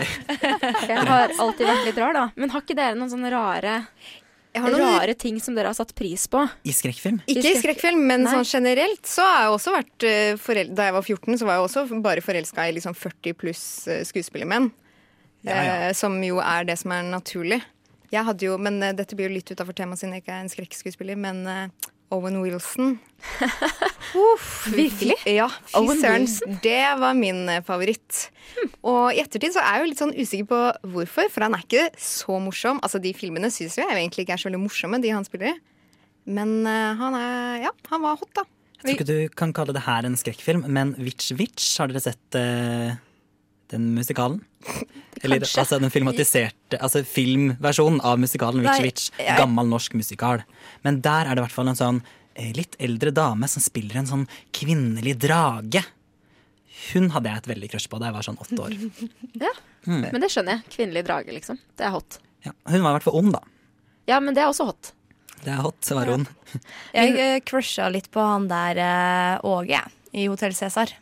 [0.88, 2.30] Jeg har alltid vært litt rar, da.
[2.36, 3.88] Men har ikke dere noen sånne rare har
[4.54, 6.42] Rare ting som dere har satt pris på?
[6.62, 7.20] I skrekkfilm?
[7.26, 8.32] Ikke i skrekkfilm, men Nei.
[8.36, 11.58] sånn generelt så har jeg også vært eh, forel Da jeg var 14, så var
[11.58, 14.70] jeg også bare forelska i liksom 40 pluss eh, skuespillermenn.
[15.44, 15.74] Ja, ja.
[15.88, 17.60] Eh, som jo er det som er naturlig.
[18.14, 20.52] Jeg hadde jo, men Dette blir jo litt utafor temaet siden jeg ikke er en
[20.52, 22.98] skrekkskuespiller, men eh, Owen Wilson.
[24.34, 25.16] Uff, Virkelig?
[25.26, 26.26] Ja, fy Owen søren.
[26.26, 26.58] Wilson?
[26.62, 28.26] Det var min eh, favoritt.
[28.84, 30.60] Og i ettertid så er jeg jo litt sånn usikker på
[30.94, 32.82] hvorfor, for han er ikke så morsom.
[32.84, 35.56] Altså De filmene syns jeg egentlig ikke er så veldig morsomme, de han spiller i.
[36.34, 38.46] Men uh, han er Ja, han var hot, da.
[38.84, 42.02] Jeg tror ikke du kan kalle det her en skrekkfilm, men Witch Witch, har dere
[42.04, 42.98] sett eh,
[43.72, 44.40] den musikalen?
[45.24, 45.60] Eller Kanskje.
[45.62, 49.10] altså den filmatiserte Altså filmversjonen av musikalen Witch-Witch.
[49.38, 50.42] Gammel norsk musikal.
[50.84, 52.00] Men der er det i hvert fall en sånn
[52.34, 54.24] eh, litt eldre dame som spiller en sånn
[54.56, 55.84] kvinnelig drage.
[56.92, 58.76] Hun hadde jeg et veldig crush på da jeg var sånn åtte år.
[59.46, 60.06] Ja, Mm.
[60.14, 60.70] Men det skjønner jeg.
[60.72, 61.58] Kvinnelig drage, liksom.
[61.76, 62.14] Det er hot.
[62.40, 63.42] Ja, hun var i hvert fall ond, da.
[64.08, 64.94] Ja, men det er også hot.
[65.44, 66.24] Det er hot, så var hun.
[66.96, 69.82] Jeg uh, crusha litt på han der eh, Åge
[70.16, 70.94] i Hotell Cæsar.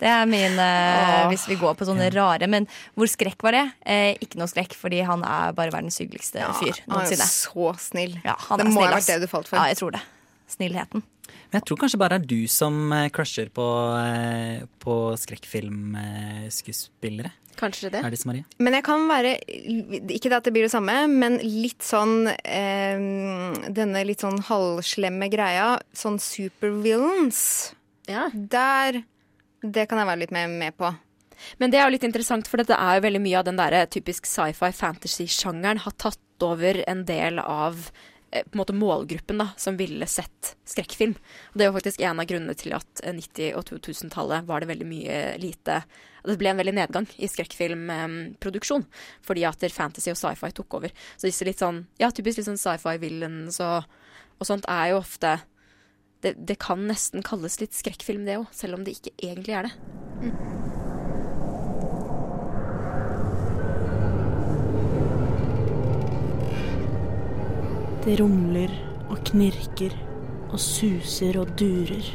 [0.00, 3.64] Det er min eh, Hvis vi går på sånne rare Men hvor skrekk var det?
[3.88, 7.28] Eh, ikke noe skrekk, fordi han er bare verdens hyggeligste fyr han er jo noensinne.
[7.32, 8.14] så snill.
[8.24, 9.06] Ja, han Det er må snill, ha ass.
[9.08, 9.56] vært det du falt for.
[9.60, 10.02] Ja, jeg tror det.
[10.52, 11.00] Snillheten.
[11.50, 13.66] Men jeg tror kanskje bare det er du som eh, crusher på,
[14.02, 17.30] eh, på skrekkfilmskuespillere.
[17.56, 18.02] Kanskje det.
[18.04, 18.44] Er det Marie?
[18.60, 19.30] Men jeg kan være
[20.12, 22.98] Ikke det at det blir det samme, men litt sånn eh,
[23.72, 25.78] Denne litt sånn halvslemme greia.
[25.96, 27.72] Sånn supervillains.
[28.10, 28.28] Ja.
[28.34, 29.00] Der
[29.62, 30.92] Det kan jeg være litt mer med på.
[31.60, 33.78] Men det er jo litt interessant, for dette er jo veldig mye av den der
[33.92, 37.88] typisk sci-fi fantasy-sjangeren har tatt over en del av
[38.30, 41.16] eh, på en måte målgruppen da, som ville sett skrekkfilm.
[41.16, 44.62] Og det er jo faktisk en av grunnene til at eh, 90- og 2000-tallet var
[44.62, 45.80] det veldig mye lite
[46.26, 48.86] Det ble en veldig nedgang i skrekkfilmproduksjon,
[49.24, 50.96] fordi at fantasy og sci-fi tok over.
[51.16, 53.84] Så disse litt sånn, ja, typisk litt sånn sci-fi-villains og,
[54.40, 55.36] og sånt er jo ofte
[56.26, 59.68] det, det kan nesten kalles litt skrekkfilm, det òg, selv om det ikke egentlig er
[59.68, 59.74] det.
[68.06, 68.74] Det rumler
[69.10, 69.94] og knirker
[70.50, 72.10] og suser og durer.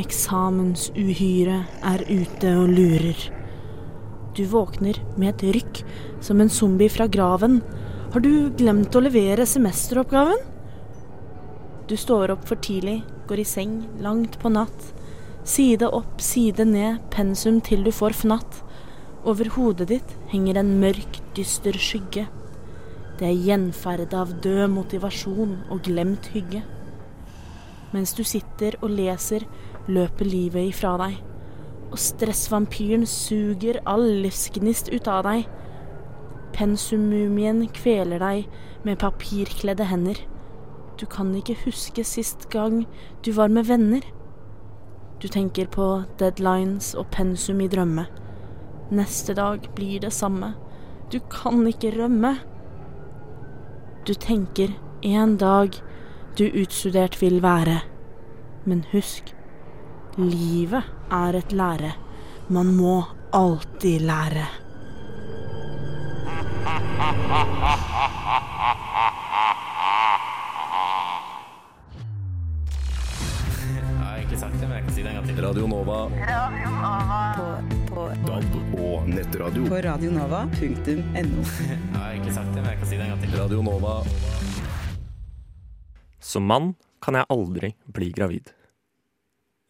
[0.00, 1.58] Eksamensuhyre
[1.92, 3.26] er ute og lurer.
[4.36, 5.82] Du våkner med et rykk
[6.24, 7.60] som en zombie fra graven.
[8.12, 10.51] Har du glemt å levere semesteroppgaven?
[11.92, 14.84] Du står opp for tidlig, går i seng langt på natt.
[15.44, 18.62] Side opp, side ned, pensum til du får fnatt.
[19.28, 22.24] Over hodet ditt henger en mørk, dyster skygge.
[23.20, 26.62] Det er gjenferdet av død motivasjon og glemt hygge.
[27.92, 29.44] Mens du sitter og leser,
[29.84, 31.20] løper livet ifra deg.
[31.92, 35.44] Og stressvampyren suger all livsgnist ut av deg.
[36.56, 40.28] Pensummumien kveler deg med papirkledde hender.
[41.00, 42.84] Du kan ikke huske sist gang
[43.24, 44.04] du var med venner.
[45.22, 48.06] Du tenker på deadlines og pensum i drømme.
[48.92, 50.54] Neste dag blir det samme.
[51.12, 52.36] Du kan ikke rømme.
[54.06, 55.78] Du tenker en dag
[56.38, 57.80] du utstudert vil være.
[58.64, 59.34] Men husk,
[60.18, 61.92] livet er et lære.
[62.48, 63.02] Man må
[63.32, 64.46] alltid lære.
[66.64, 68.38] Ha ha ha ha ha
[68.94, 69.11] har
[74.32, 75.40] egentlig sagt det, men jeg kan si det en gang til.
[75.44, 75.96] Radio Nova.
[77.36, 77.46] På,
[77.90, 79.64] på, DAB og nettradio.
[79.68, 81.42] På radionova.no.
[81.68, 83.34] Jeg har egentlig sagt det, men jeg kan si det en gang til.
[83.36, 83.94] Radio Nova.
[86.22, 86.70] Som mann
[87.02, 88.52] kan jeg aldri bli gravid.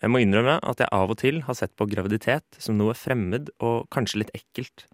[0.03, 3.51] Jeg må innrømme at jeg av og til har sett på graviditet som noe fremmed
[3.63, 4.87] og kanskje litt ekkelt.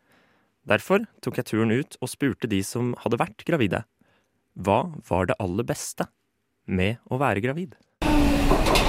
[0.68, 3.83] Derfor tok jeg turen ut og spurte de som hadde vært gravide.
[4.57, 6.09] Hva var det aller beste
[6.64, 7.76] med å være gravid?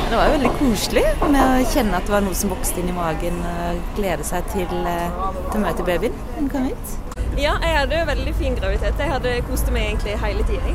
[0.10, 2.88] Det var jo veldig koselig med å kjenne at det var noe som vokste inn
[2.90, 3.36] i magen.
[3.46, 5.20] og Glede seg til, eh,
[5.54, 6.96] å møte babyen når kom hit.
[7.38, 8.98] Ja, jeg hadde jo veldig fin graviditet.
[8.98, 10.74] Jeg hadde kost meg egentlig hele tida.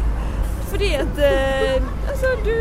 [0.71, 2.55] Fordi at eh, altså, du,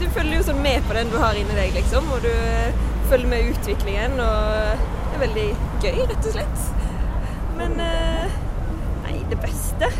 [0.00, 2.08] du følger jo sånn med på den du har inni deg, liksom.
[2.16, 2.80] Og du eh,
[3.12, 4.16] følger med utviklingen.
[4.24, 5.46] Og det er veldig
[5.84, 6.64] gøy, rett og slett.
[7.60, 8.40] Men eh,
[9.04, 9.92] nei, det beste,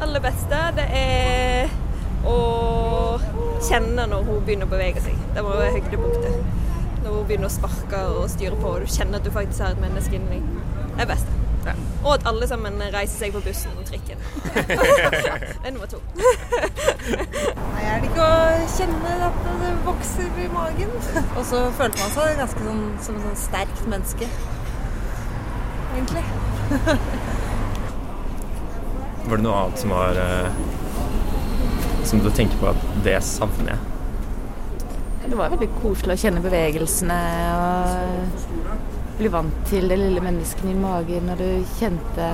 [0.00, 1.78] aller beste, det er
[2.28, 2.38] å
[3.68, 5.18] kjenne når hun begynner å bevege seg.
[5.34, 6.40] Det var høydepunktet.
[7.04, 9.76] Når hun begynner å sparke og styre på, og du kjenner at du faktisk har
[9.76, 10.42] et menneske inni deg.
[10.96, 11.36] Det er best.
[11.66, 11.74] Ja.
[12.04, 14.20] Og at alle sammen reiser seg på bussen og trikken.
[14.54, 16.00] det er nummer to.
[16.16, 20.94] Nei, er det ikke å kjenne at det vokser i magen?
[21.36, 24.30] Og så følte man seg ganske sånn, som et sånn sterkt menneske.
[25.90, 26.24] Egentlig.
[29.28, 30.79] Var det noe annet som var eh,
[32.04, 33.80] Som du tenker på at det savner jeg?
[35.30, 37.18] Det var veldig koselig å kjenne bevegelsene
[37.54, 38.48] og
[39.20, 42.30] bli vant til det lille mennesket i magen når du kjente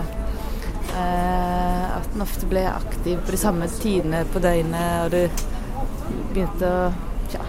[0.94, 6.70] eh, at den ofte ble aktiv på de samme tidene på døgnet, og du begynte
[6.70, 6.86] å
[7.34, 7.42] ja,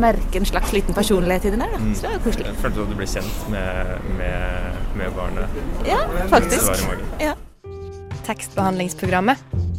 [0.00, 1.76] merke en slags liten personlighet i den der.
[1.76, 1.80] Da.
[1.94, 2.48] Så det var koselig.
[2.50, 5.60] Jeg følte at du ble kjent med, med, med barnet?
[5.88, 6.02] Ja,
[6.34, 6.86] faktisk.
[7.22, 7.36] Ja.
[8.26, 9.69] Tekstbehandlingsprogrammet.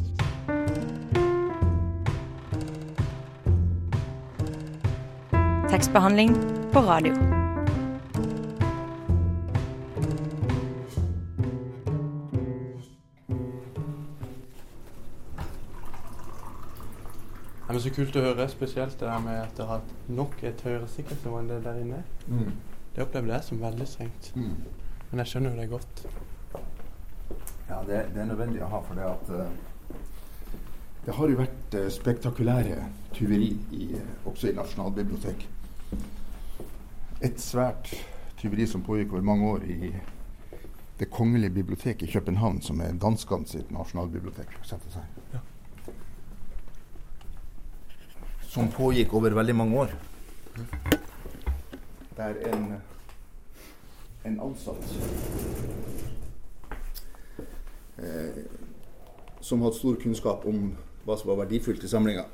[5.72, 6.36] Tekstbehandling
[6.74, 7.14] på radio.
[17.68, 20.60] Ja, men Så kult å høre, spesielt det der med at det har nok et
[20.68, 22.02] høyere sikkerhetsnivå enn det der inne.
[22.28, 22.52] Mm.
[22.92, 24.34] Det opplevde jeg som veldig strengt.
[24.36, 24.52] Mm.
[25.12, 26.04] Men jeg skjønner jo det godt.
[27.70, 29.96] Ja, det, det er nødvendig å ha, for det at uh,
[31.08, 35.61] Det har jo vært uh, spektakulære tyveri i, uh, også i Nasjonalbiblioteket.
[37.22, 37.92] Et svært
[38.40, 39.92] tyveri som pågikk over mange år i
[41.00, 44.48] Det kongelige biblioteket i København, som er danskene sitt nasjonalbibliotek.
[44.62, 45.00] for
[45.34, 45.40] å.
[48.42, 49.94] Som pågikk over veldig mange år.
[52.18, 52.74] Der en,
[54.26, 54.86] en ansatt
[57.98, 58.46] eh,
[59.42, 62.26] som hadde stor kunnskap om hva som var verdifullt i samlinga.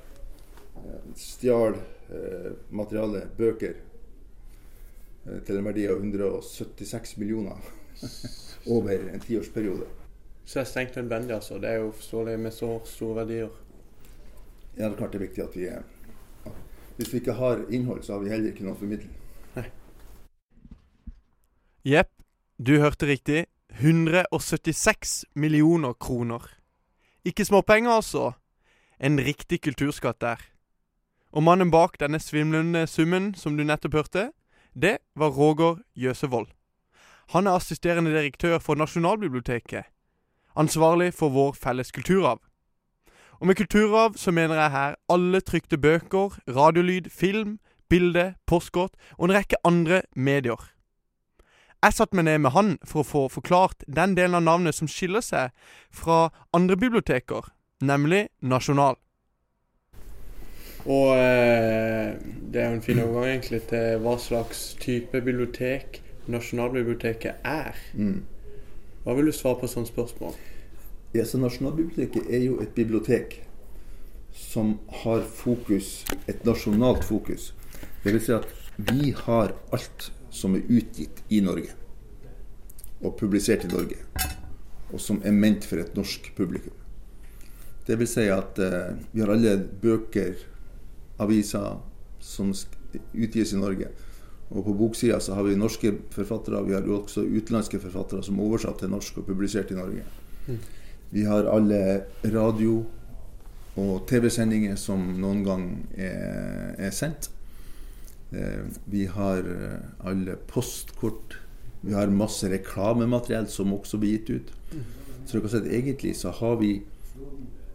[0.76, 3.76] Eh, stjal eh, materiale, bøker,
[5.46, 7.60] til en verdi av 176 millioner
[8.78, 9.88] over en tiårsperiode.
[10.46, 11.58] Så det er strengt nødvendig, altså.
[11.60, 13.50] Det er jo forståelig med så store verdier.
[14.78, 15.84] Ja, det er klart det er viktig at vi er
[16.98, 19.10] Hvis vi ikke har innhold, så har vi heller ikke noe å formidle.
[21.86, 22.10] Jepp,
[22.58, 23.46] du hørte riktig.
[23.80, 26.42] 176 millioner kroner.
[27.24, 28.32] Ikke småpenger, altså.
[29.00, 30.42] En riktig kulturskatt der.
[31.32, 34.32] Og mannen bak denne svimlende summen som du nettopp hørte,
[34.82, 36.48] det var Roger Jøsevold.
[37.34, 39.84] Han er assisterende direktør for Nasjonalbiblioteket.
[40.56, 42.40] Ansvarlig for vår felles kulturarv.
[43.40, 47.60] Og med kulturarv så mener jeg her alle trykte bøker, radiolyd, film,
[47.90, 50.72] bilde, postkort og en rekke andre medier.
[51.84, 54.90] Jeg satte meg ned med han for å få forklart den delen av navnet som
[54.90, 55.54] skiller seg
[55.94, 58.98] fra andre biblioteker, nemlig Nasjonal.
[60.88, 62.15] Og eh,
[62.47, 67.76] det er jo en fin overgang egentlig til hva slags type bibliotek Nasjonalbiblioteket er.
[67.95, 68.23] Mm.
[69.04, 70.34] Hva vil du svare på sånne spørsmål?
[71.15, 73.41] Ja, så Nasjonalbiblioteket er jo et bibliotek
[74.38, 77.54] som har fokus, et nasjonalt fokus.
[78.04, 78.47] Det vil si at
[78.78, 81.73] vi har alt som er utgitt i Norge
[83.02, 83.97] og publisert i Norge,
[84.91, 86.73] og som er ment for et norsk publikum.
[87.88, 90.36] Det vil si at eh, vi har alle bøker,
[91.24, 91.78] aviser,
[92.20, 92.54] som
[93.14, 93.92] utgis i Norge.
[94.50, 98.40] Og på boksida så har vi norske forfattere, vi har jo også utenlandske forfattere som
[98.40, 100.06] er oversatt til norsk og publisert i Norge.
[100.48, 100.60] Mm.
[101.12, 101.82] Vi har alle
[102.24, 102.86] radio-
[103.78, 107.30] og TV-sendinger som noen gang er, er sendt.
[108.34, 111.38] Eh, vi har eh, alle postkort.
[111.84, 114.54] Vi har masse reklamemateriell som også blir gitt ut.
[115.28, 116.72] Så du kan si at egentlig så har vi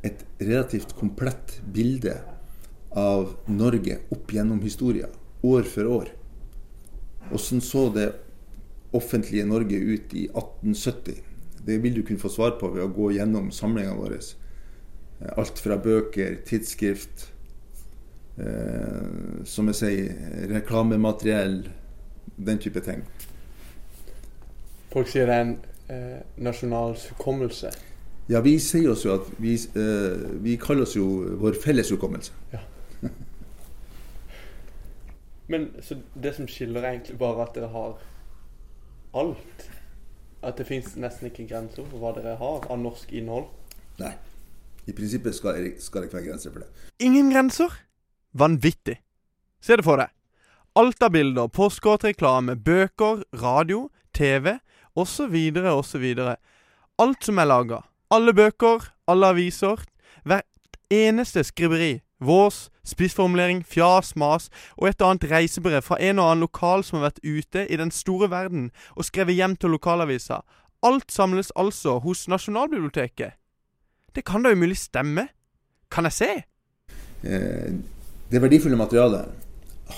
[0.03, 2.17] et relativt komplett bilde
[2.99, 5.09] av Norge opp gjennom historia,
[5.43, 6.09] år for år.
[7.33, 8.13] Åssen så det
[8.93, 11.15] offentlige Norge ut i 1870?
[11.65, 14.19] Det vil du kunne få svar på ved å gå gjennom samlinga våre.
[15.21, 17.29] Eh, Alt fra bøker, tidsskrift,
[18.39, 20.19] eh, som jeg sier,
[20.51, 21.63] reklamemateriell,
[22.37, 23.07] den type ting.
[24.93, 25.57] Folk sier det er en
[25.89, 27.71] eh, nasjonal hukommelse.
[28.31, 31.07] Ja, vi sier oss jo at vi, eh, vi kaller oss jo
[31.41, 32.35] vår felles hukommelse.
[35.53, 37.99] Men så det som skiller, er egentlig bare at dere har
[39.21, 39.67] alt?
[40.43, 43.51] At det fins nesten ikke grenser for hva dere har av norsk innhold?
[44.01, 44.15] Nei.
[44.89, 46.69] I prinsippet skal, det- ikke være grenser for det.
[46.99, 47.71] Ingen grenser?
[48.35, 48.97] Vanvittig.
[49.61, 50.11] Se det for deg.
[50.75, 54.59] Alt av bilder, postkortreklame, bøker, radio, TV
[54.97, 55.37] osv.
[55.69, 56.37] osv.
[56.99, 57.83] Alt som er laga.
[58.11, 59.85] Alle bøker, alle aviser.
[60.25, 62.01] Hvert eneste skriveri.
[62.23, 67.11] Vås, spissformulering, fjas, mas og et annet reisebrev fra en og annen lokal som har
[67.11, 70.43] vært ute i den store verden og skrevet hjem til lokalavisa.
[70.83, 73.39] Alt samles altså hos Nasjonalbiblioteket.
[74.15, 75.29] Det kan da umulig stemme?
[75.91, 76.31] Kan jeg se?
[77.23, 77.73] Eh,
[78.31, 79.29] det verdifulle materialet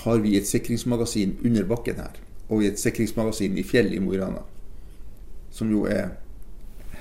[0.03, 2.17] har vi i et sikringsmagasin under bakken her,
[2.49, 4.43] og i et sikringsmagasin i fjell i Mo i Rana.
[5.51, 6.09] Som jo er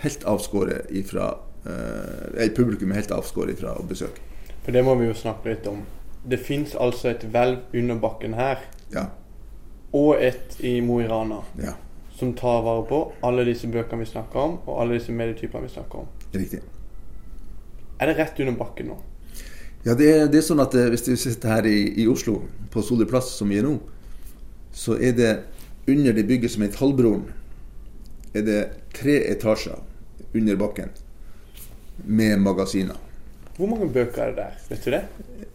[0.05, 1.33] helt avskåret ifra
[1.67, 4.34] eh, publikum er helt avskåret ifra å besøke.
[4.65, 5.83] For det må vi jo snakke litt om.
[6.25, 8.63] Det fins altså et hvelv under bakken her,
[8.95, 9.07] Ja.
[9.93, 11.75] og et i Mo i Rana, Ja.
[12.17, 15.69] som tar vare på alle disse bøkene vi snakker om, og alle disse medietypene vi
[15.75, 16.07] snakker om.
[16.35, 16.61] Riktig.
[18.01, 18.97] Er det rett under bakken nå?
[19.85, 22.41] Ja, det er, det er sånn at eh, hvis du sitter her i, i Oslo,
[22.71, 23.79] på Solli plass som vi er nå,
[24.73, 25.33] så er det
[25.87, 27.27] under det bygget som heter Halvbroren,
[28.35, 28.61] er det
[28.95, 29.77] tre etasjer
[30.35, 30.89] under bakken
[32.05, 32.97] med magasiner.
[33.57, 34.57] Hvor mange bøker er det der?
[34.69, 35.03] Vet du det?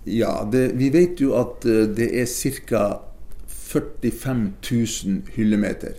[0.05, 2.83] Ja, det, vi vet jo at eh, det er ca.
[3.47, 5.97] 45 000 hyllemeter.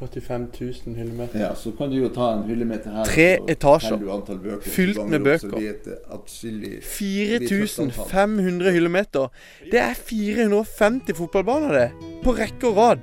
[0.00, 0.46] 45
[0.86, 1.38] 000 hyllemeter.
[1.40, 3.04] Ja, så kan du jo ta en hyllemeter her.
[3.04, 3.98] Tre etasjer.
[4.00, 5.48] bøker, Fylt med bøker.
[5.52, 8.08] blir det atskillig- det blir et antall.
[8.08, 9.28] 4500 hyllemeter.
[9.70, 11.90] Det er 450 fotballbaner, det.
[12.24, 12.98] På rekke og rad.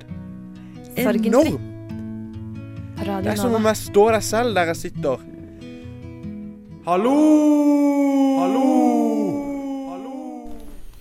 [0.96, 1.26] Enormt.
[1.26, 1.60] Enorm!
[3.22, 5.22] Det er som om jeg står der selv der jeg sitter.
[6.88, 7.10] Hallo!
[8.40, 8.68] Hallo!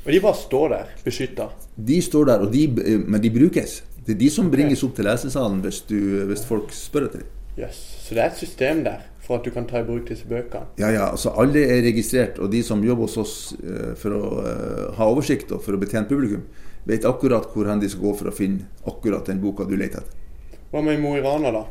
[0.04, 1.46] Og de bare står der, beskytta.
[1.80, 2.66] De står der, og de,
[3.08, 3.78] men de brukes.
[4.04, 5.96] Det er de som bringes opp til lesesalen hvis, du,
[6.28, 7.30] hvis folk spør etter dem.
[7.56, 7.80] Yes.
[8.04, 10.68] Så det er et system der for at du kan ta i bruk disse bøkene.
[10.82, 14.34] Ja, ja, altså alle er registrert, og de som jobber hos oss eh, for å
[14.44, 16.44] eh, ha oversikt og for å betjene publikum,
[16.92, 20.04] vet akkurat hvor hen de skal gå for å finne akkurat den boka du leter
[20.04, 20.60] etter.
[20.76, 21.64] Hva med Mo i Rana, da?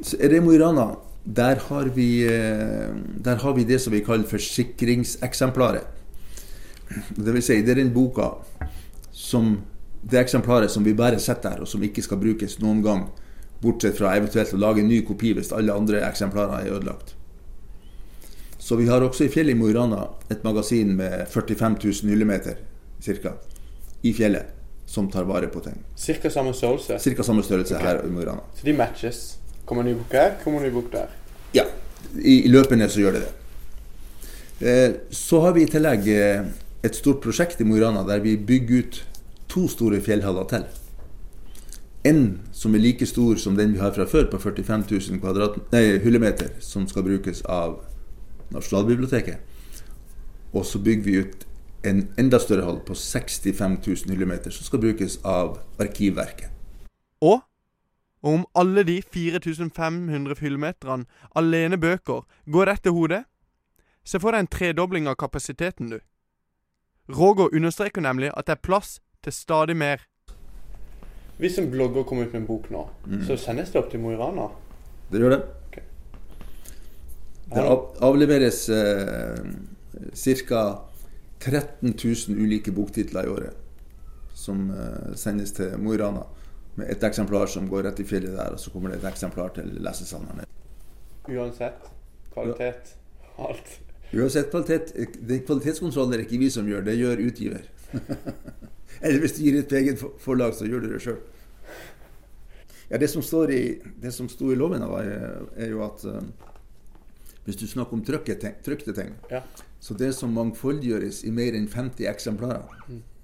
[0.00, 3.92] Så er det Mo i Rana, der har, vi, eh, der har vi det som
[3.92, 5.84] vi kaller forsikringseksemplaret.
[7.16, 8.32] Det vil si, det er den boka
[9.12, 9.60] som
[10.00, 13.02] Det eksemplaret som vi bare setter der, og som ikke skal brukes noen gang,
[13.60, 17.14] bortsett fra eventuelt å lage en ny kopi hvis alle andre eksemplarer er ødelagt.
[18.56, 22.14] Så vi har også i fjellet i Mo i Rana et magasin med 45 000
[22.14, 22.62] hyllemeter
[23.00, 23.34] cirka,
[24.02, 24.54] i fjellet,
[24.86, 25.76] som tar vare på ting.
[25.96, 26.98] Cirka samme størrelse?
[26.98, 27.86] Cirka samme størrelse okay.
[27.86, 28.48] her i Mo i Rana.
[28.56, 29.39] Så de matches.
[29.70, 31.12] Kommer ny bok her, kommer ny bok der.
[31.54, 31.62] Ja,
[32.18, 33.34] i, i løpende så gjør det det.
[34.66, 36.48] Eh, så har vi i tillegg eh,
[36.82, 38.98] et stort prosjekt i Mo i Rana der vi bygger ut
[39.52, 40.64] to store fjellhaller til.
[42.10, 45.60] En som er like stor som den vi har fra før, på 45 000 kvadrat,
[45.70, 47.76] nei, hyllemeter, som skal brukes av
[48.50, 49.38] Nasjonalbiblioteket.
[50.50, 51.46] Og så bygger vi ut
[51.86, 56.50] en enda større hall på 65 000 hyllemeter, som skal brukes av Arkivverket.
[57.22, 57.38] Og
[58.22, 61.06] og om alle de 4500 fyllmeterne
[61.36, 63.24] alene bøker går rett til hodet,
[64.04, 66.00] se for deg en tredobling av kapasiteten, du.
[67.10, 70.04] Roger understreker nemlig at det er plass til stadig mer.
[71.40, 73.24] Hvis en blogger kommer ut med en bok nå, Mm.
[73.26, 74.48] så sendes det opp til Mo i Rana.
[75.10, 75.40] Det gjør det.
[77.50, 79.40] Det av, avleveres eh,
[80.46, 80.60] ca.
[81.40, 83.56] 13 000 ulike boktitler i året
[84.34, 86.22] som eh, sendes til Mo i Rana.
[86.80, 89.52] Med et eksemplar som går rett i fjellet der, og så kommer det et eksemplar
[89.56, 90.42] til lesesalen.
[91.28, 91.88] Uansett.
[92.32, 92.94] Kvalitet.
[93.40, 93.74] Alt.
[94.12, 94.94] Uansett kvalitet,
[95.28, 97.68] det kvalitetskontrollen er det ikke vi som gjør, det gjør utgiver.
[99.04, 101.20] Eller hvis du gir et eget for- forlag, så gjør du det sjøl.
[102.90, 103.60] Ja, det som står i,
[104.02, 106.24] det som sto i loven, er jo at eh,
[107.46, 109.44] hvis du snakker om trykte ting, Ja.
[109.80, 112.66] så det som mangfoldiggjøres i mer enn 50 eksemplarer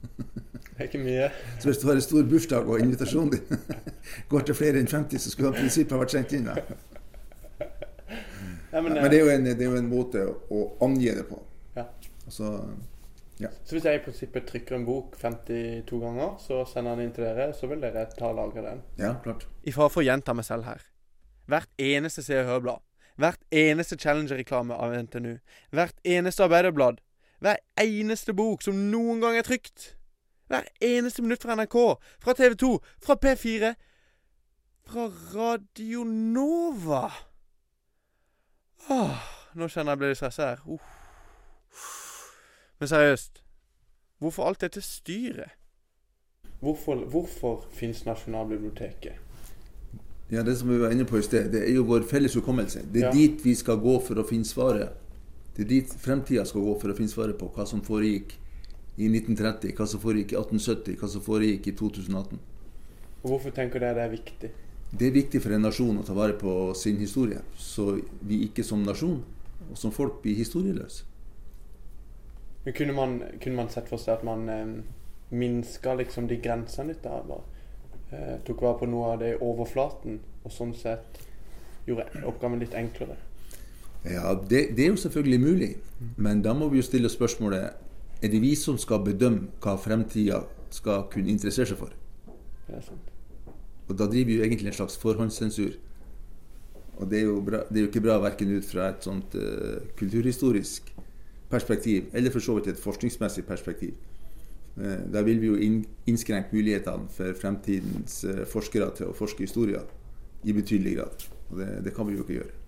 [0.76, 1.28] Det er ikke mye.
[1.58, 3.60] Så hvis du har en stor bursdag og invitasjonen din
[4.32, 6.50] går til flere enn 50, så skulle han i prinsippet ha vært sendt inn.
[6.50, 6.56] Da.
[8.72, 11.24] Ja, men, Men det er, jo en, det er jo en måte å angi det
[11.30, 11.38] på.
[11.78, 11.86] Ja.
[12.26, 12.50] Altså,
[13.40, 13.48] ja.
[13.64, 17.24] Så hvis jeg i prinsippet trykker en bok 52 ganger, så sender den inn til
[17.24, 18.84] dere, så vil dere ta og lagre den?
[19.00, 19.46] Ja, klart.
[19.64, 20.84] I fare for å gjenta meg selv her.
[21.48, 22.84] Hvert eneste Se og Hør-blad.
[23.16, 25.38] Hvert eneste Challenger-reklame av NTNU.
[25.72, 27.00] Hvert eneste Arbeiderblad.
[27.40, 29.95] hver eneste bok som noen gang er trykt.
[30.48, 31.76] Hver eneste minutt fra NRK,
[32.22, 33.72] fra TV 2, fra P4,
[34.86, 37.10] fra Radio Nova.
[38.88, 39.16] Åh,
[39.58, 40.62] nå kjenner jeg blir litt stressa her.
[40.66, 40.78] Uh.
[42.78, 43.42] Men seriøst,
[44.22, 45.56] hvorfor alt dette styret?
[46.60, 49.22] Hvorfor, hvorfor fins Nasjonalbiblioteket?
[50.30, 52.82] Ja, Det som vi var inne på i sted, det er jo vår felles hukommelse.
[52.92, 53.12] Det er Ja.
[53.12, 54.92] dit vi skal gå for å finne svaret.
[55.56, 58.34] Det er dit fremtida skal gå for å finne svaret på hva som foregikk
[58.96, 62.38] i 1930, hva som foregikk i 1870, hva som foregikk i 2018.
[63.22, 64.52] Og hvorfor tenker dere det er viktig?
[64.96, 68.64] Det er viktig for en nasjon å ta vare på sin historie, så vi ikke
[68.64, 69.18] som nasjon
[69.66, 71.04] og som folk blir historieløse.
[72.64, 74.64] Men kunne man, kunne man sett for seg at man eh,
[75.30, 77.22] minska liksom de grensene litt der?
[77.26, 77.44] Bare,
[78.10, 81.20] eh, tok vare på noe av det i overflaten, og sånn sett
[81.86, 83.18] gjorde oppgaven litt enklere?
[84.06, 85.70] Ja, det, det er jo selvfølgelig mulig,
[86.16, 87.85] men da må vi jo stille spørsmålet
[88.22, 90.42] er det vi som skal bedømme hva fremtida
[90.72, 91.92] skal kunne interessere seg for.
[92.68, 93.12] Er sant.
[93.86, 95.76] Og da driver vi jo egentlig en slags forhåndssensur.
[96.96, 99.36] Og det er jo, bra, det er jo ikke bra verken ut fra et sånt
[99.38, 100.90] uh, kulturhistorisk
[101.50, 103.94] perspektiv, eller for så vidt et forskningsmessig perspektiv.
[104.76, 109.46] Uh, da vil vi jo inn, innskrenke mulighetene for fremtidens uh, forskere til å forske
[109.46, 109.86] historier
[110.42, 111.28] i betydelig grad.
[111.50, 112.58] Og det, det kan vi jo ikke gjøre.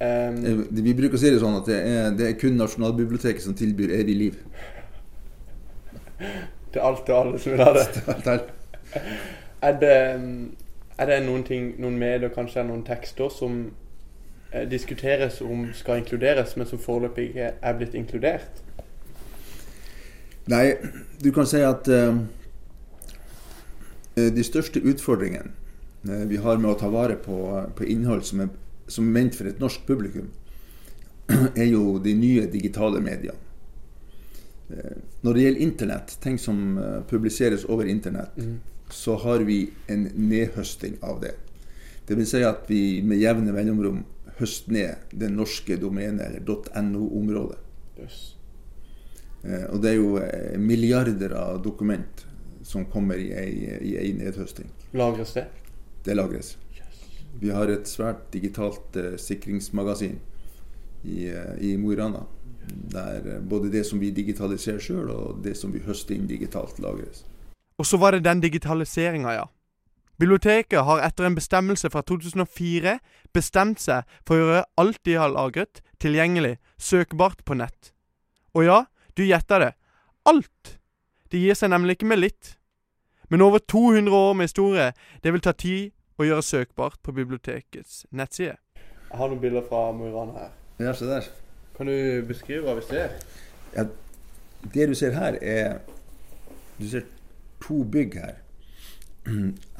[0.00, 3.56] Um, Vi bruker å si det sånn at det er, det er kun Nasjonalbiblioteket som
[3.56, 4.36] tilbyr evig liv.
[6.72, 7.86] Til alt og alle som vil ha det.
[7.94, 8.52] Til alt, alt.
[9.64, 9.96] Er det,
[10.98, 13.56] er det noen ting, noen medier, kanskje noen tekster som
[14.52, 18.62] eh, diskuteres om skal inkluderes, men som foreløpig ikke er blitt inkludert?
[20.52, 20.76] Nei,
[21.24, 22.20] du kan si at eh,
[24.16, 25.56] de største utfordringene
[26.30, 27.36] vi har med å ta vare på,
[27.74, 28.52] på innhold som er,
[28.88, 30.28] som er ment for et norsk publikum,
[31.56, 33.38] er jo de nye digitale mediene.
[34.70, 38.56] Eh, Når det gjelder internett, ting som eh, publiseres over internett, mm.
[38.90, 41.34] så har vi en nedhøsting av det.
[42.06, 44.04] Det vil si at vi med jevne mellomrom
[44.38, 47.58] høster ned det norske domenet, eller .no-området.
[47.98, 48.20] Jøss.
[49.42, 50.18] Eh, Og det er jo
[50.58, 52.26] milliarder av dokument
[52.66, 54.66] som kommer i ei, i ei nedhøsting.
[54.98, 55.46] Lagres det?
[56.04, 56.56] Det lagres.
[57.40, 60.16] Vi har et svært digitalt eh, sikringsmagasin
[61.04, 62.24] i, eh, i Mo i Rana.
[62.92, 66.80] Der eh, både det som vi digitaliserer sjøl, og det som vi høster inn digitalt,
[66.80, 67.24] lagres.
[67.76, 69.44] Og så var det den digitaliseringa, ja.
[70.16, 72.96] Biblioteket har etter en bestemmelse fra 2004
[73.36, 77.92] bestemt seg for å gjøre alt de har lagret, tilgjengelig, søkbart på nett.
[78.56, 78.78] Og ja,
[79.12, 79.74] du gjetta det.
[80.24, 80.78] Alt!
[81.28, 82.54] De gir seg nemlig ikke med litt.
[83.28, 88.06] Men over 200 år med historie, det vil ta tid å gjøre søkbart på bibliotekets
[88.10, 88.56] nettside.
[89.10, 90.54] Jeg har noen bilder fra Mo i Rana her.
[90.80, 91.28] Ja, se der.
[91.76, 93.12] Kan du beskrive hva vi ser?
[93.76, 93.84] Ja,
[94.74, 95.78] det du ser her, er
[96.76, 97.06] Du ser
[97.64, 98.34] to bygg her.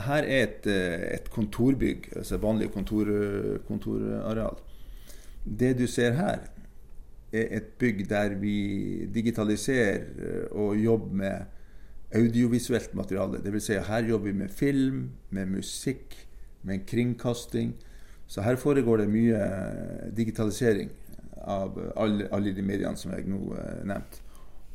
[0.06, 3.10] Her er et, eh, et kontorbygg, altså vanlig kontor,
[3.68, 4.56] kontorareal.
[5.44, 6.38] Det du ser her,
[7.32, 11.55] er et bygg der vi digitaliserer eh, og jobber med
[12.16, 13.40] audiovisuelt materiale.
[13.44, 16.16] Vil si her jobber vi med film, med musikk,
[16.66, 17.74] med kringkasting.
[18.26, 20.90] Så her foregår det mye eh, digitalisering
[21.46, 24.22] av alle, alle de mediene som jeg nå eh, nevnte.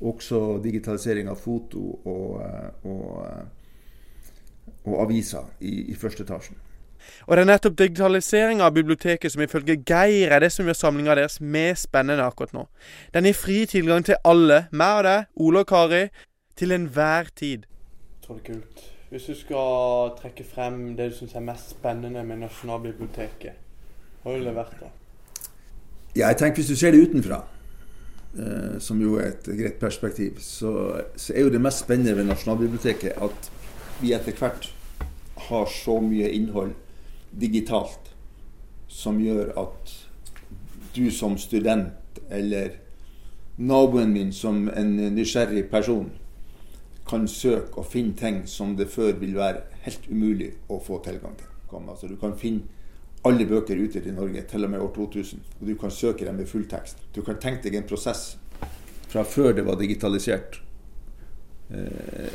[0.02, 6.58] Også digitalisering av foto og, eh, og, eh, og aviser i, i første etasjen.
[7.28, 11.16] Og det er nettopp digitaliseringa av biblioteket som ifølge Geir er det som gjør samlinga
[11.18, 12.66] deres mest spennende akkurat nå.
[13.14, 16.04] Den gir fri tilgang til alle, meg og deg, Ole og Kari,
[16.62, 17.64] til enhver tid.
[18.22, 18.82] Jeg tror det er kult.
[19.09, 23.55] Hvis du skal trekke frem det du syns er mest spennende med Nasjonalbiblioteket,
[24.22, 24.91] hva ville det vært da?
[26.16, 27.41] Ja, jeg tenker Hvis du ser det utenfra,
[28.38, 32.30] eh, som jo er et greit perspektiv, så, så er jo det mest spennende ved
[32.30, 33.51] Nasjonalbiblioteket at
[34.01, 34.70] vi etter hvert
[35.49, 36.78] har så mye innhold
[37.41, 38.14] digitalt
[38.88, 39.97] som gjør at
[40.93, 42.78] du som student eller
[43.57, 46.12] naboen min som en nysgjerrig person
[47.12, 51.36] kan søke og finne ting som det før vil være helt umulig å få tilgang
[51.38, 51.47] til.
[51.72, 52.64] Altså, du kan finne
[53.28, 55.43] alle bøker ute til Norge, til og med år 2000.
[55.62, 57.03] Og du kan søke dem med fulltekst.
[57.16, 58.38] Du kan tenke deg en prosess
[59.12, 60.62] fra før det var digitalisert.
[61.72, 62.32] Eh,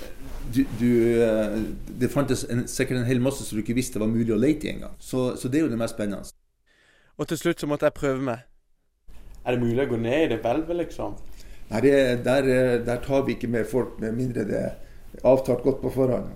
[0.46, 1.56] Du, du, eh,
[2.00, 4.68] det fantes en, sikkert en hel masse som du ikke visste var mulig å lete
[4.68, 4.92] i engang.
[5.02, 6.22] Så, så det er jo det mest spennende.
[7.18, 8.44] Og til slutt så måtte jeg prøve meg.
[9.42, 11.16] Er det mulig å gå ned i det hvelvet, liksom?
[11.70, 14.74] Nei, det, der, eh, der tar vi ikke med folk med mindre det er
[15.24, 16.28] avtalt godt på forhånd.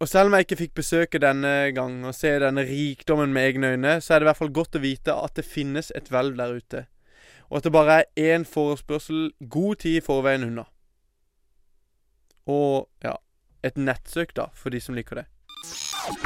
[0.00, 3.66] Og selv om jeg ikke fikk besøke denne gang og se denne rikdommen med egne
[3.72, 6.36] øyne, så er det i hvert fall godt å vite at det finnes et hvelv
[6.36, 6.84] der ute.
[7.48, 10.64] og at det bare er én forespørsel god tid i forveien unna.
[12.46, 13.12] Og ja,
[13.62, 15.24] et nettsøk, da, for de som liker det.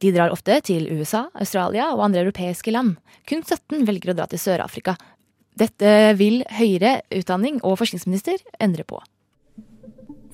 [0.00, 2.98] De drar ofte til USA, Australia og andre europeiske land.
[3.28, 4.94] Kun 17 velger å dra til Sør-Afrika.
[5.56, 9.00] Dette vil høyere utdanning og forskningsminister endre på.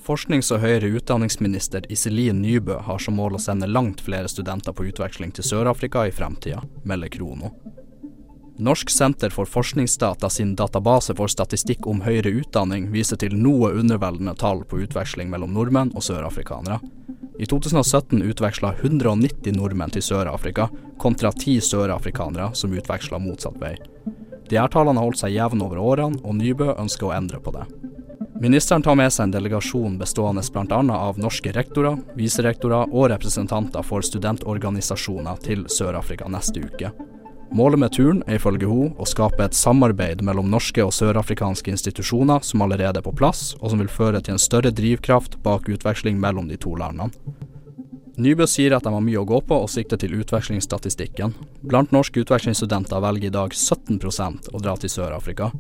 [0.07, 4.87] Forsknings- og høyere utdanningsminister Iselin Nybø har som mål å sende langt flere studenter på
[4.91, 7.55] utveksling til Sør-Afrika i fremtida, melder Krono.
[8.59, 14.33] Norsk senter for forskningsdata sin database for statistikk om høyere utdanning viser til noe underveldende
[14.41, 16.79] tall på utveksling mellom nordmenn og sørafrikanere.
[17.37, 23.75] I 2017 utveksla 190 nordmenn til Sør-Afrika, kontra ti sørafrikanere som utveksla motsatt vei.
[24.49, 27.53] De her tallene har holdt seg jevne over årene, og Nybø ønsker å endre på
[27.53, 27.67] det.
[28.41, 30.81] Ministeren tar med seg en delegasjon bestående bl.a.
[30.97, 36.93] av norske rektorer, viserektorer og representanter for studentorganisasjoner til Sør-Afrika neste uke.
[37.55, 42.43] Målet med turen er ifølge henne å skape et samarbeid mellom norske og sørafrikanske institusjoner
[42.45, 46.19] som allerede er på plass, og som vil føre til en større drivkraft bak utveksling
[46.21, 47.13] mellom de to landene.
[48.17, 51.35] Nybø sier at de har mye å gå på og sikter til utvekslingsstatistikken.
[51.69, 55.51] Blant norske utvekslingsstudenter velger i dag 17% å dra til Sør-Afrika.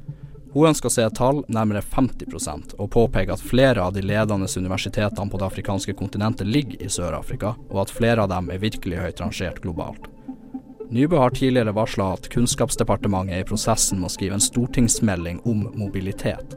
[0.56, 4.48] Hun ønsker å se et tall nærmere 50% og påpeker at flere av de ledende
[4.48, 9.02] universitetene på det afrikanske kontinentet ligger i Sør-Afrika, og at flere av dem er virkelig
[9.04, 10.08] høyt rangert globalt.
[10.90, 15.64] Nybø har tidligere varsla at Kunnskapsdepartementet er i prosessen med å skrive en stortingsmelding om
[15.74, 16.54] mobilitet.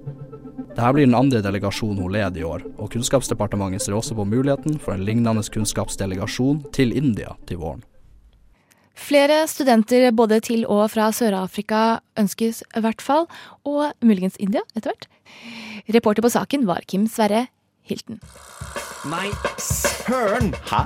[0.70, 4.78] Dette blir den andre delegasjonen hun leder i år, og Kunnskapsdepartementet ser også på muligheten
[4.80, 7.82] for en lignende kunnskapsdelegasjon til India til våren.
[9.00, 13.26] Flere studenter både til og fra Sør-Afrika ønskes i hvert fall,
[13.66, 15.10] og muligens India etter hvert.
[15.90, 17.48] Reporter på saken var Kim Sverre
[17.82, 18.22] Hilton.
[19.10, 20.54] Nei, søren!
[20.70, 20.86] Hæ?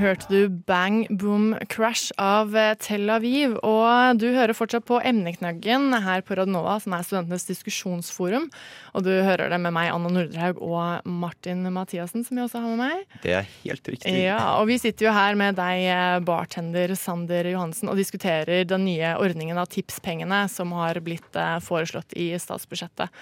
[0.00, 3.56] Hørte du Bang Boom Crash av eh, Tel Aviv.
[3.66, 8.48] Og du hører fortsatt på Emneknaggen her på Radnova, som er studentenes diskusjonsforum.
[8.96, 12.72] Og du hører det med meg, Anna Nordrehaug, og Martin Mathiassen, som jeg også har
[12.72, 13.18] med meg.
[13.24, 14.16] Det er helt riktig.
[14.24, 18.86] Ja, og vi sitter jo her med deg, eh, bartender Sander Johansen, og diskuterer den
[18.88, 23.12] nye ordningen av tipspengene som har blitt eh, foreslått i statsbudsjettet.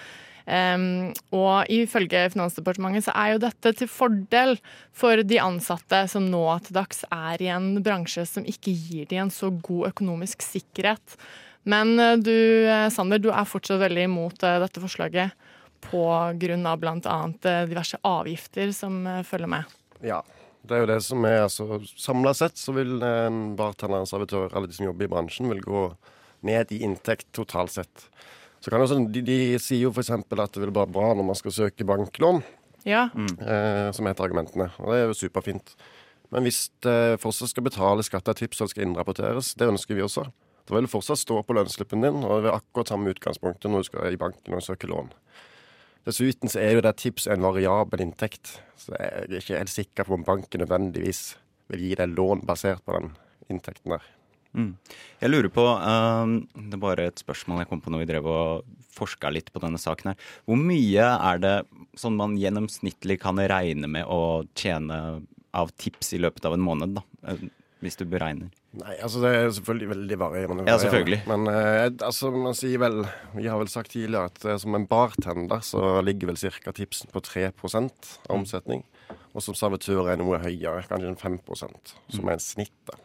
[0.49, 4.55] Um, og ifølge Finansdepartementet så er jo dette til fordel
[4.97, 9.19] for de ansatte som nå til dags er i en bransje som ikke gir de
[9.21, 11.19] en så god økonomisk sikkerhet.
[11.69, 15.47] Men eh, du, eh, Sander, du er fortsatt veldig imot eh, dette forslaget
[15.93, 17.17] av bl.a.
[17.39, 19.77] diverse avgifter som følger med.
[20.03, 20.17] Ja,
[20.67, 24.51] det er jo det som er altså Samla sett så vil en bartender, en servitør,
[24.51, 25.85] alle de som jobber i bransjen, vil gå
[26.49, 28.09] ned i inntekt totalt sett.
[28.59, 30.09] Så kan det, sånn, de, de sier jo f.eks.
[30.11, 32.41] at det vil være bra når man skal søke banklån,
[32.87, 33.05] Ja.
[33.15, 34.69] eh, som er et av argumentene.
[34.79, 35.75] Og det er jo superfint.
[36.31, 39.95] Men hvis det fortsatt skal betale skatt av tips og det skal innrapporteres, det ønsker
[39.97, 40.27] vi også.
[40.67, 43.81] Da vil det fortsatt stå på lønnsslippen din, og det vil akkurat samme utgangspunktet når
[43.81, 45.09] du skal i banken og søke lån.
[46.05, 50.07] Dessuten så er jo det tips en variabel inntekt, så jeg er ikke helt sikker
[50.07, 51.23] på om banken nødvendigvis
[51.71, 53.11] vil gi deg lån basert på den
[53.49, 54.05] inntekten der.
[54.57, 54.73] Mm.
[55.21, 56.25] Jeg lurer på, uh,
[56.55, 58.69] Det er bare et spørsmål jeg kom på når vi drev og
[58.99, 60.11] forska litt på denne saken.
[60.11, 60.29] her.
[60.45, 61.55] Hvor mye er det
[61.99, 65.21] sånn man gjennomsnittlig kan regne med å tjene
[65.55, 66.97] av tips i løpet av en måned?
[66.97, 68.49] da, eh, Hvis du beregner.
[68.75, 70.65] Nei, altså det er selvfølgelig veldig varierende.
[70.67, 71.21] Ja, selvfølgelig.
[71.29, 74.85] Men uh, altså, man sier vel Vi har vel sagt tidligere at uh, som en
[74.85, 78.83] bartender så ligger vel cirka tipsen på 3 av omsetning.
[79.33, 82.99] Og som servitør er noe høyere, kanskje en 5% som er en snittet.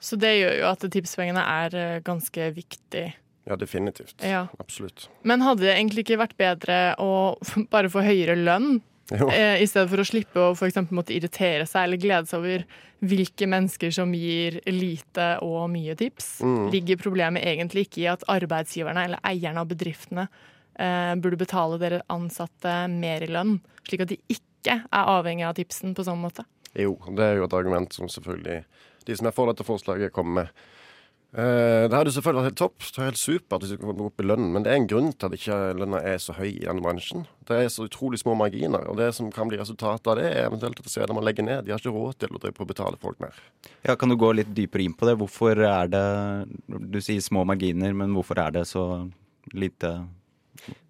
[0.00, 3.06] Så det gjør jo at tipspengene er eh, ganske viktig.
[3.48, 4.16] Ja, definitivt.
[4.24, 4.46] Ja.
[4.58, 5.08] Absolutt.
[5.22, 7.36] Men hadde det egentlig ikke vært bedre å
[7.72, 8.78] bare få høyere lønn,
[9.10, 12.44] eh, i stedet for å slippe å for eksempel måtte irritere seg eller glede seg
[12.44, 12.64] over
[13.10, 16.30] hvilke mennesker som gir lite og mye tips?
[16.44, 16.62] Mm.
[16.74, 22.04] Ligger problemet egentlig ikke i at arbeidsgiverne eller eierne av bedriftene eh, burde betale dere
[22.12, 26.44] ansatte mer i lønn, slik at de ikke er avhengig av tipsen på sånn måte?
[26.76, 28.60] Jo, det er jo et argument som selvfølgelig
[29.10, 30.62] de som er for dette forslaget, kommer med.
[31.30, 34.24] Uh, det hadde selvfølgelig vært helt topp, det helt supert hvis vi kunne opp i
[34.26, 36.82] lønnen, men det er en grunn til at ikke lønna er så høy i denne
[36.82, 37.22] bransjen.
[37.46, 40.48] Det er så utrolig små marginer, og det som kan bli resultatet av det, er
[40.48, 41.62] eventuelt at steder må legge ned.
[41.62, 43.38] De har ikke råd til å drive på å betale folk mer.
[43.86, 45.14] Ja, Kan du gå litt dypere inn på det?
[45.20, 46.06] Hvorfor er det
[46.66, 48.84] Du sier små marginer, men hvorfor er det så
[49.54, 50.00] lite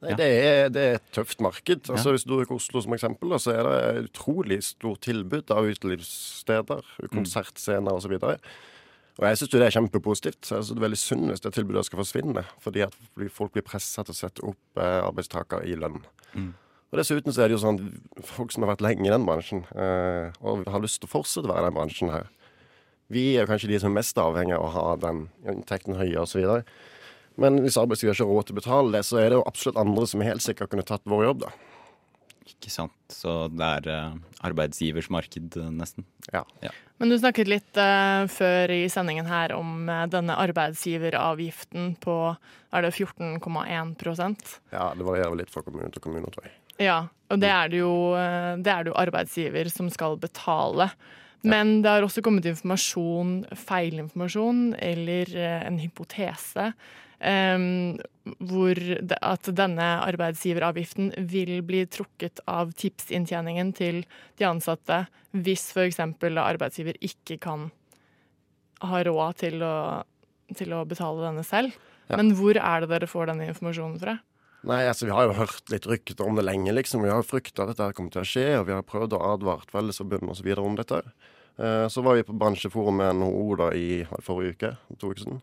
[0.00, 1.90] Nei, det, er, det, er, et tøft marked.
[1.92, 6.90] Altså, Hvis du bruker Oslo som eksempel, så er det utrolig stort tilbud av utelivssteder,
[7.12, 8.16] konsertscener osv.
[8.16, 10.40] Og, jeg syns det er kjempepositivt.
[10.48, 12.44] Jeg synes det er veldig synd hvis det tilbudet skal forsvinne.
[12.64, 12.96] Fordi at
[13.36, 16.00] folk blir pressa til å sette opp eh, arbeidstakere i lønn.
[16.32, 16.52] Mm.
[16.90, 17.80] Og Dessuten så er det jo sånn
[18.26, 21.46] folk som har vært lenge i den bransjen, eh, og har lyst til å fortsette
[21.46, 22.30] å være i den bransjen her.
[23.10, 26.42] Vi er kanskje de som er mest avhengig av å ha den inntekten høye osv.
[27.40, 29.80] Men hvis arbeidsgiver ikke har råd til å betale det, så er det jo absolutt
[29.80, 31.52] andre som helt sikkert kunne tatt vår jobb, da.
[32.50, 32.96] Ikke sant.
[33.12, 34.16] Så det er uh,
[34.46, 36.06] arbeidsgivers marked, uh, nesten.
[36.32, 36.42] Ja.
[36.64, 36.72] ja.
[37.00, 42.16] Men du snakket litt uh, før i sendingen her om denne arbeidsgiveravgiften på
[42.70, 46.56] er det 14,1% Ja, det varierer litt fra kommune til kommune, tror jeg.
[46.80, 47.00] Ja,
[47.30, 47.94] og det er det jo,
[48.64, 50.86] det er det jo arbeidsgiver som skal betale.
[51.44, 51.82] Men ja.
[51.82, 53.34] det har også kommet informasjon,
[53.68, 56.70] feilinformasjon eller en hypotese
[57.20, 58.78] hvor
[59.20, 64.00] at denne arbeidsgiveravgiften vil bli trukket av tipsinntjeningen til
[64.40, 65.02] de ansatte
[65.36, 66.00] hvis f.eks.
[66.00, 67.68] arbeidsgiver ikke kan
[68.88, 69.74] ha råd til å,
[70.56, 71.76] til å betale denne selv.
[72.08, 72.16] Ja.
[72.16, 74.16] Men hvor er det dere får denne informasjonen fra?
[74.66, 76.72] Nei, altså Vi har jo hørt litt rykter om det lenge.
[76.72, 77.04] liksom.
[77.04, 79.68] Vi har frykta at dette kommer til å skje, og vi har prøvd å advare
[79.72, 80.50] Fellesforbundet osv.
[80.60, 81.02] om dette.
[81.56, 85.40] Eh, så var vi på bransjeforum med NHO da i forrige uke, to uker siden.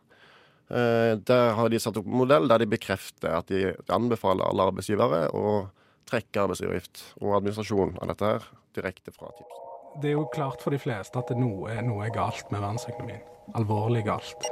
[0.67, 4.67] Eh, der har de satt opp en modell der de bekrefter at de anbefaler alle
[4.67, 5.69] arbeidsgivere å
[6.07, 9.63] trekke arbeidsgiveravgift og administrasjon av dette her direkte fra tipsen.
[10.01, 13.23] Det er jo klart for de fleste at noe, noe er galt med verdensøkonomien.
[13.55, 14.49] Alvorlig galt.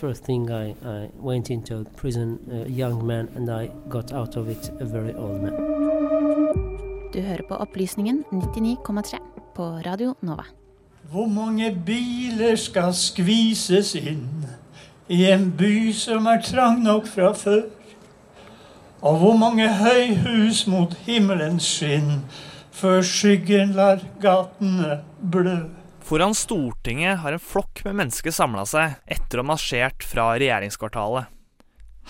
[0.00, 4.48] First thing I, I went into prison a young man and I got out of
[4.48, 5.54] it a very old man.
[7.12, 9.18] Du hører på Opplysningen 99,3
[9.54, 10.44] på Radio Nova.
[11.08, 14.44] Hvor mange biler skal skvises inn
[15.10, 17.64] i en by som er trang nok fra før?
[19.00, 22.20] Og hvor mange høyhus mot himmelens skinn
[22.76, 25.56] før skyggen lar gatene blø?
[26.04, 31.30] Foran Stortinget har en flokk med mennesker samla seg etter å ha marsjert fra regjeringskvartalet.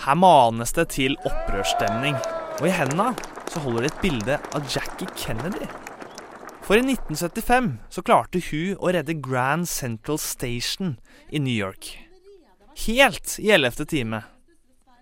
[0.03, 2.17] Her manes det til opprørsstemning,
[2.59, 3.13] og i hendene
[3.51, 5.69] så holder de et bilde av Jackie Kennedy.
[6.61, 10.93] For i 1975 så klarte hun å redde Grand Central Station
[11.33, 11.89] i New York.
[12.85, 14.21] Helt i ellevte time.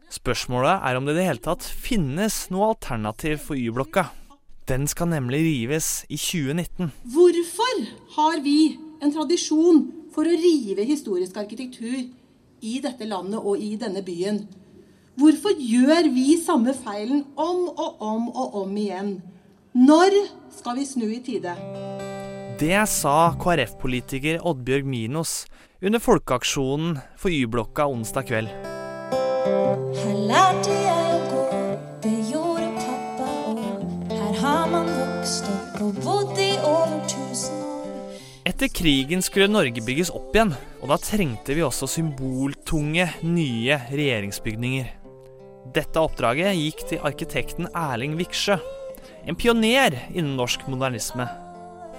[0.10, 4.08] Spørsmålet er om det i det hele tatt finnes noe alternativ for Y-blokka.
[4.72, 6.94] Den skal nemlig rives i 2019.
[7.14, 7.84] Hvorfor
[8.16, 9.84] har vi en tradisjon
[10.16, 14.46] for å rive historisk arkitektur i dette landet og i denne byen?
[15.20, 19.20] Hvorfor gjør vi samme feilen om og om og om igjen?
[19.78, 20.16] Når
[20.50, 21.52] skal vi snu i tide?
[22.58, 25.44] Det sa KrF-politiker Oddbjørg Minos
[25.86, 28.50] under folkeaksjonen for Y-blokka onsdag kveld.
[29.94, 31.44] Her lærte jeg å gå,
[32.02, 33.62] det gjorde pappa òg.
[34.10, 38.18] Her har man vokst opp og bodd i over tusen år.
[38.50, 44.92] Etter krigen skulle Norge bygges opp igjen, og da trengte vi også symboltunge, nye regjeringsbygninger.
[45.78, 48.58] Dette oppdraget gikk til arkitekten Erling Viksjø.
[49.28, 51.26] En pioner innen norsk modernisme.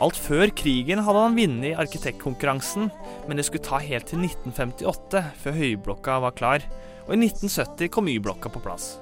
[0.01, 2.89] Alt før krigen hadde han vunnet arkitektkonkurransen,
[3.29, 6.65] men det skulle ta helt til 1958 før Høyblokka var klar,
[7.05, 8.95] og i 1970 kom Y-blokka på plass.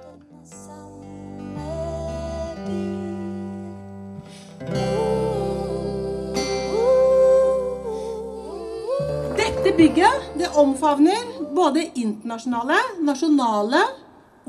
[9.39, 13.87] Dette bygget det omfavner både internasjonale, nasjonale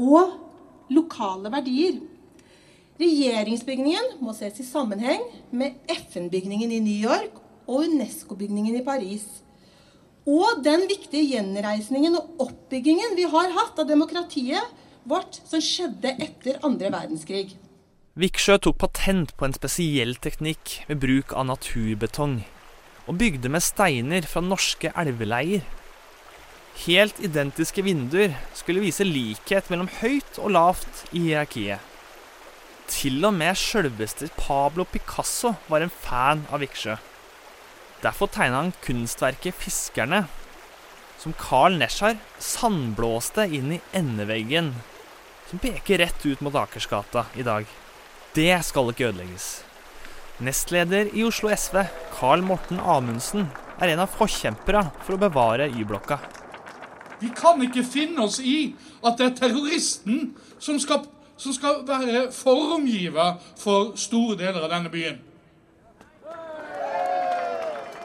[0.01, 0.33] og
[0.89, 1.99] lokale verdier.
[2.99, 5.21] Regjeringsbygningen må ses i sammenheng
[5.55, 7.37] med FN-bygningen i New York
[7.69, 9.23] og Unesco-bygningen i Paris.
[10.27, 14.75] Og den viktige gjenreisningen og oppbyggingen vi har hatt av demokratiet
[15.07, 17.53] vårt som skjedde etter andre verdenskrig.
[18.19, 22.41] Viksjø tok patent på en spesiell teknikk med bruk av naturbetong,
[23.07, 25.63] og bygde med steiner fra norske elveleier.
[26.83, 31.88] Helt identiske vinduer skulle vise likhet mellom høyt og lavt i hierarkiet.
[32.89, 36.97] Til og med sjølveste Pablo Picasso var en fan av Viksjø.
[38.01, 40.25] Derfor tegna han kunstverket 'Fiskerne',
[41.19, 44.73] som Carl Nesjar sandblåste inn i endeveggen,
[45.49, 47.65] som peker rett ut mot Akersgata i dag.
[48.33, 49.63] Det skal ikke ødelegges.
[50.39, 51.83] Nestleder i Oslo SV,
[52.15, 53.49] Carl Morten Amundsen,
[53.81, 56.19] er en av forkjemperne for å bevare Y-blokka.
[57.19, 61.03] Vi kan ikke finne oss i at det er terroristen som skal,
[61.39, 65.19] som skal være formgiver for store deler av denne byen.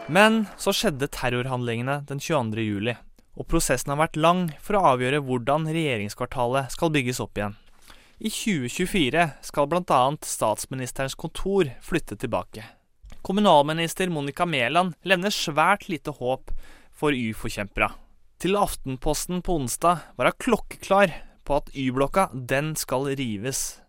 [0.07, 2.61] Men så skjedde terrorhandlingene den 22.
[2.61, 2.95] juli,
[3.35, 7.57] og prosessen har vært lang for å avgjøre hvordan regjeringskvartalet skal bygges opp igjen.
[8.20, 10.03] I 2024 skal bl.a.
[10.22, 12.62] statsministerens kontor flytte tilbake.
[13.24, 16.53] Kommunalminister Monica Mæland levner svært lite håp
[16.95, 17.89] for Y-forkjempere.
[18.39, 21.14] Til Aftenposten på onsdag var hun klokkeklar
[21.45, 23.80] på at Y-blokka den skal rives.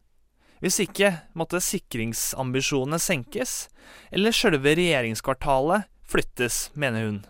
[0.64, 3.68] Hvis ikke måtte sikringsambisjonene senkes,
[4.12, 7.24] eller sjølve regjeringskvartalet flyttes, mener hun.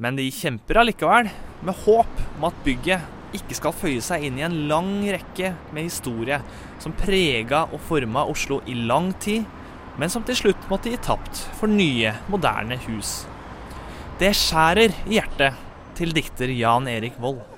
[0.00, 1.28] Men de kjemper allikevel,
[1.62, 5.88] med håp om at bygget ikke skal føye seg inn i en lang rekke med
[5.88, 6.40] historie
[6.82, 9.46] som prega og forma Oslo i lang tid,
[10.00, 13.22] men som til slutt måtte gi tapt for nye, moderne hus.
[14.20, 15.62] Det skjærer i hjertet
[15.98, 17.51] til dikter Jan Erik Vold.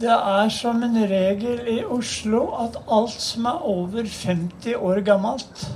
[0.00, 5.66] Det er som en regel i Oslo at alt som er over 50 år gammelt,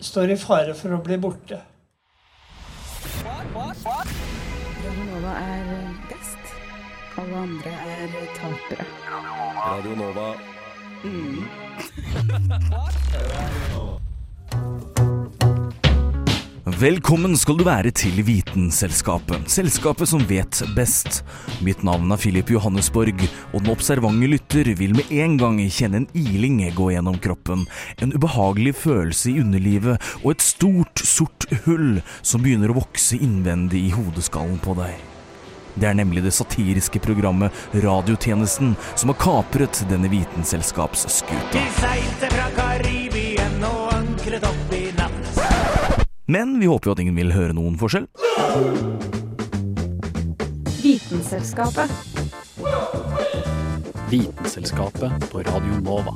[0.00, 1.60] står i fare for å bli borte.
[4.86, 5.68] Radionova er
[6.08, 6.56] best.
[7.20, 8.08] Alle andre er
[8.40, 8.88] tapere.
[9.60, 10.28] Radio Nova.
[11.04, 11.44] Mm.
[16.80, 21.20] Velkommen skal du være til Vitenselskapet, selskapet som vet best.
[21.64, 23.20] Mitt navn er Philip Johannesborg,
[23.52, 27.66] og den observante lytter vil med en gang kjenne en iling gå gjennom kroppen,
[28.00, 33.88] en ubehagelig følelse i underlivet og et stort, sort hull som begynner å vokse innvendig
[33.90, 34.96] i hodeskallen på deg.
[35.74, 41.52] Det er nemlig det satiriske programmet Radiotjenesten som har kapret denne vitenselskapsskuta.
[41.52, 42.81] De
[46.26, 48.06] Men vi håper jo at ingen vil høre noen forskjell.
[50.82, 51.90] Vitenselskapet.
[54.12, 56.14] Vitenselskapet på Radio Nova.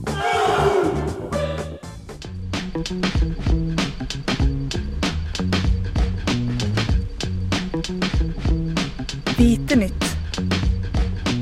[9.36, 10.08] Vite nytt.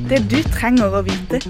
[0.09, 1.45] Det du trenger å vite.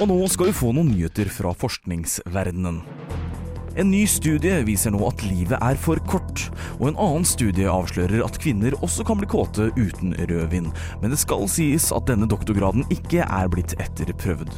[0.00, 2.84] Og nå skal vi få noen nyheter fra forskningsverdenen.
[3.80, 6.42] En ny studie viser nå at livet er for kort,
[6.76, 10.68] og en annen studie avslører at kvinner også kan bli kåte uten rødvin.
[11.00, 14.52] Men det skal sies at denne doktorgraden ikke er blitt etterprøvd.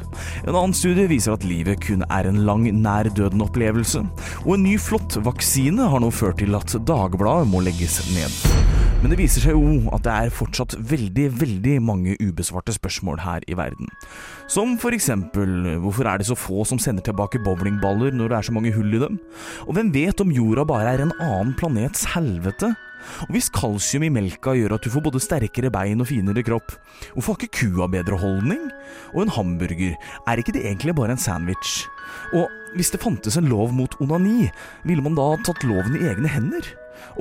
[0.49, 4.03] En annen studie viser at livet kun er en lang nær-døden-opplevelse,
[4.43, 8.62] og en ny flott vaksine har nå ført til at Dagbladet må legges ned.
[9.03, 13.43] Men det viser seg jo at det er fortsatt veldig, veldig mange ubesvarte spørsmål her
[13.51, 13.89] i verden.
[14.47, 18.47] Som for eksempel hvorfor er det så få som sender tilbake bowlingballer når det er
[18.47, 19.17] så mange hull i dem?
[19.67, 22.71] Og hvem vet om jorda bare er en annen planets helvete?
[23.27, 26.77] Og hvis kalsium i melka gjør at du får både sterkere bein og finere kropp,
[27.17, 28.69] hvorfor har ikke kua bedre holdning?
[29.17, 29.97] Og en hamburger,
[30.31, 31.89] er ikke det egentlig bare en sandwich?
[32.39, 32.47] Og
[32.79, 34.47] hvis det fantes en lov mot onani,
[34.87, 36.71] ville man da tatt loven i egne hender?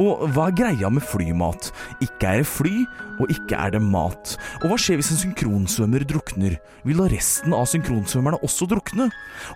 [0.02, 1.72] Og hva er greia med flymat?
[2.04, 2.74] Ikke er det fly,
[3.22, 4.36] og ikke er det mat.
[4.62, 6.58] Og hva skjer hvis en synkronsvømmer drukner?
[6.88, 9.10] Vil da resten av synkronsvømmerne også drukne?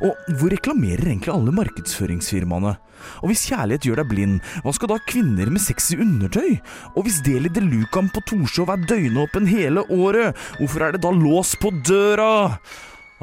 [0.05, 2.75] Og hvor reklamerer egentlig alle markedsføringsfirmaene?
[3.21, 6.57] Og hvis kjærlighet gjør deg blind, hva skal da kvinner med sexy undertøy?
[6.95, 11.13] Og hvis Deli de Lucan på Torshov er døgnåpen hele året, hvorfor er det da
[11.15, 12.59] lås på døra?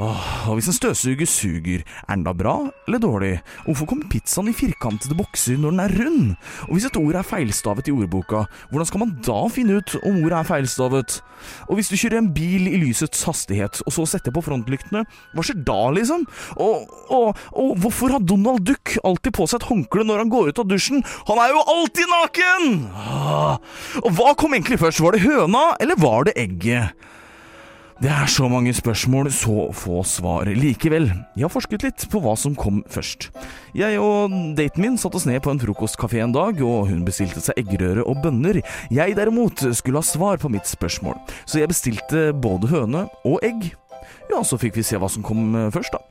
[0.01, 2.55] Åh, og hvis en støvsuger suger, er den da bra
[2.87, 3.33] eller dårlig?
[3.67, 6.31] Hvorfor kommer pizzaen i firkantede bokser når den er rund?
[6.65, 10.23] Og hvis et ord er feilstavet i ordboka, hvordan skal man da finne ut om
[10.23, 11.19] ordet er feilstavet?
[11.69, 15.05] Og hvis du kjører en bil i lysets hastighet, og så setter på frontlyktene,
[15.37, 16.25] hva skjer da, liksom?
[16.57, 20.55] Og, og, og hvorfor har Donald Duck alltid på seg et håndkle når han går
[20.55, 21.05] ut av dusjen?
[21.29, 22.71] Han er jo alltid naken!
[22.97, 23.57] Åh,
[24.07, 26.97] og hva kom egentlig først, var det høna, eller var det egget?
[28.03, 30.49] Det er så mange spørsmål, så få svar.
[30.59, 31.05] Likevel,
[31.39, 33.29] jeg har forsket litt på hva som kom først.
[33.79, 37.39] Jeg og daten min satte oss ned på en frokostkafé en dag, og hun bestilte
[37.45, 38.59] seg eggerøre og bønner.
[38.91, 41.15] Jeg derimot skulle ha svar på mitt spørsmål,
[41.47, 43.69] så jeg bestilte både høne og egg.
[44.33, 46.03] Ja, så fikk vi se hva som kom først, da.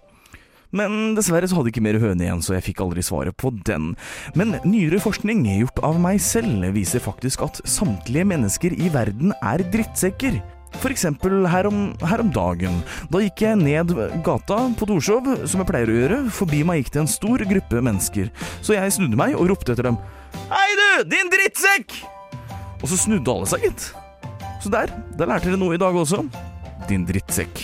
[0.72, 3.98] Men dessverre så hadde ikke mer høne igjen, så jeg fikk aldri svaret på den.
[4.40, 9.68] Men nyere forskning gjort av meg selv viser faktisk at samtlige mennesker i verden er
[9.76, 10.40] drittsekker.
[10.92, 12.82] Eksempel her om, her om, dagen.
[13.12, 13.94] Da gikk jeg ned
[14.26, 16.20] gata på Torshov, som jeg pleier å gjøre.
[16.36, 18.32] Forbi meg gikk det en stor gruppe mennesker.
[18.62, 20.00] Så jeg snudde meg og ropte etter dem.
[20.52, 22.02] Hei du, din drittsekk!
[22.82, 23.92] Og så snudde alle seg, gitt.
[24.62, 26.24] Så der, der lærte dere noe i dag også.
[26.90, 27.64] Din drittsekk.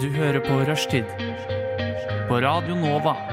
[0.00, 1.06] Du hører på Rushtid.
[2.30, 3.31] På Radio Nova.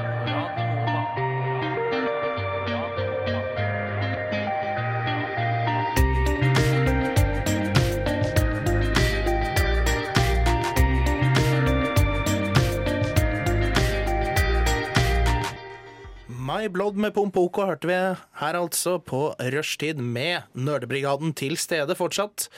[16.60, 17.94] My Blood med Pompoko hørte vi
[18.36, 22.50] her altså på rushtid med Nerdebrigaden til stede fortsatt.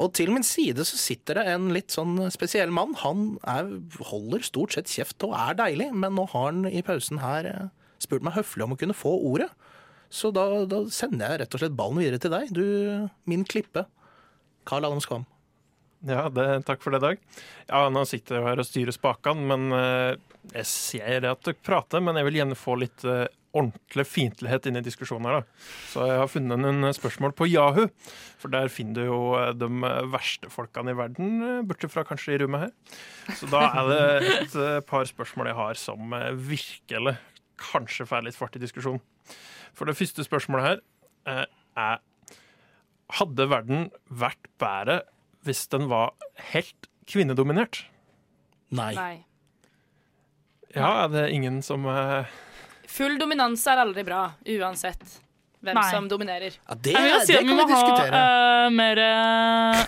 [0.00, 2.94] Og til min side så sitter det en litt sånn spesiell mann.
[3.02, 3.68] Han er,
[4.08, 7.68] holder stort sett kjeft og er deilig, men nå har han i pausen her eh,
[8.00, 9.50] spurt meg høflig om å kunne få ordet.
[10.08, 12.64] Så da, da sender jeg rett og slett ballen videre til deg, du
[13.28, 13.84] min klippe.
[14.64, 15.28] Carl Adam Skvam.
[16.08, 17.20] Ja, det, takk for det, Dag.
[17.68, 22.02] Ja, Nå sitter jeg her og styrer spakene, men eh, jeg ser at dere prater,
[22.04, 23.24] men jeg vil gjerne få litt uh,
[23.54, 25.40] ordentlig fiendtlighet inn i diskusjonen her.
[25.40, 25.66] da.
[25.92, 27.86] Så jeg har funnet noen spørsmål på Yahoo,
[28.40, 29.68] for der finner du jo eh, de
[30.12, 32.72] verste folkene i verden, eh, bortsett fra kanskje i rommet her.
[33.38, 37.16] Så da er det et eh, par spørsmål jeg har som eh, virkelig
[37.62, 39.02] kanskje får litt fart i diskusjonen.
[39.74, 40.82] For det første spørsmålet her
[41.30, 41.46] eh,
[41.78, 42.02] er
[43.14, 45.02] Hadde verden vært bedre
[45.44, 46.14] hvis den var
[46.50, 47.82] helt kvinnedominert?
[48.74, 48.94] Nei.
[48.96, 49.16] Nei.
[50.74, 52.24] Ja, er det ingen som uh...
[52.94, 54.26] Full dominanse er aldri bra,
[54.58, 55.20] uansett
[55.64, 55.90] hvem Nei.
[55.90, 56.56] som dominerer.
[56.68, 59.84] Ja, det, Jeg vil si at vi må ha uh, mer uh...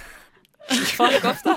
[0.97, 1.53] Fuck off, da.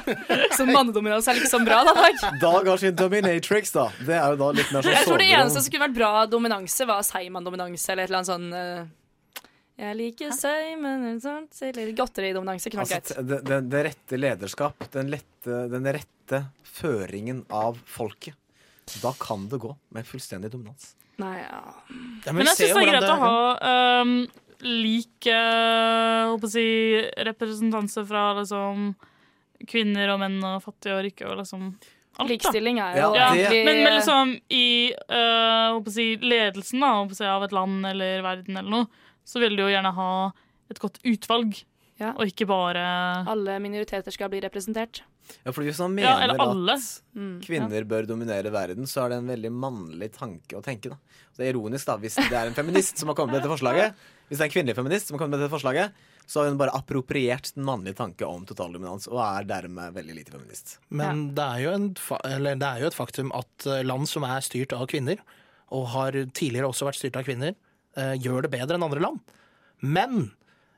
[0.54, 2.20] Så mannedominans er liksom bra, da, Dag.
[2.44, 3.88] Dag har sin dominatrix, da.
[4.06, 6.12] Det er jo da litt mer sånn Jeg tror det eneste som kunne vært bra
[6.30, 9.48] dominanse, var Seiman-dominanse, eller et eller annet sånn
[9.82, 11.08] Jeg liker Seiman
[11.72, 17.42] Eller godteridominanse kunne vært Altså, det, det, det rette lederskap, den, lette, den rette føringen
[17.50, 18.38] av folket.
[19.04, 20.94] Da kan det gå med fullstendig dominans.
[21.20, 21.60] Nei, ja.
[22.32, 24.14] Men jeg syns det er greit å ha um,
[24.64, 26.66] lik uh, si,
[27.28, 28.94] representanse fra liksom,
[29.68, 31.90] kvinner og menn og fattige og rike og liksom alt.
[32.20, 32.28] da.
[32.32, 34.66] Likestilling er jo ja, egentlig- men, men liksom i
[35.12, 38.90] uh, si, ledelsen da, si, av et land eller verden eller noe,
[39.28, 40.12] så vil du jo gjerne ha
[40.72, 41.60] et godt utvalg,
[42.00, 42.82] og ikke bare
[43.28, 45.02] Alle minoriteter skal bli representert.
[45.46, 46.40] Ja, fordi Hvis man mener ja, at
[47.16, 47.40] Mm.
[47.44, 50.90] kvinner bør dominere verden, så er det en veldig mannlig tanke å tenke.
[50.90, 50.96] da.
[51.34, 53.52] Så det er ironisk da, Hvis det er en feminist som har kommet med dette
[53.52, 53.94] forslaget,
[54.30, 55.92] Hvis det er en kvinnelig feminist som har kommet med dette forslaget,
[56.30, 60.32] så har hun bare appropriert den mannlige tanke om totaldominans, og er dermed veldig lite
[60.32, 60.78] feminist.
[60.92, 64.06] Men det, er jo en, fa- eller det er jo et faktum at eh, land
[64.08, 65.18] som er styrt av kvinner,
[65.72, 67.56] og har tidligere også vært styrt av kvinner,
[67.98, 69.20] eh, gjør det bedre enn andre land.
[69.82, 70.32] Men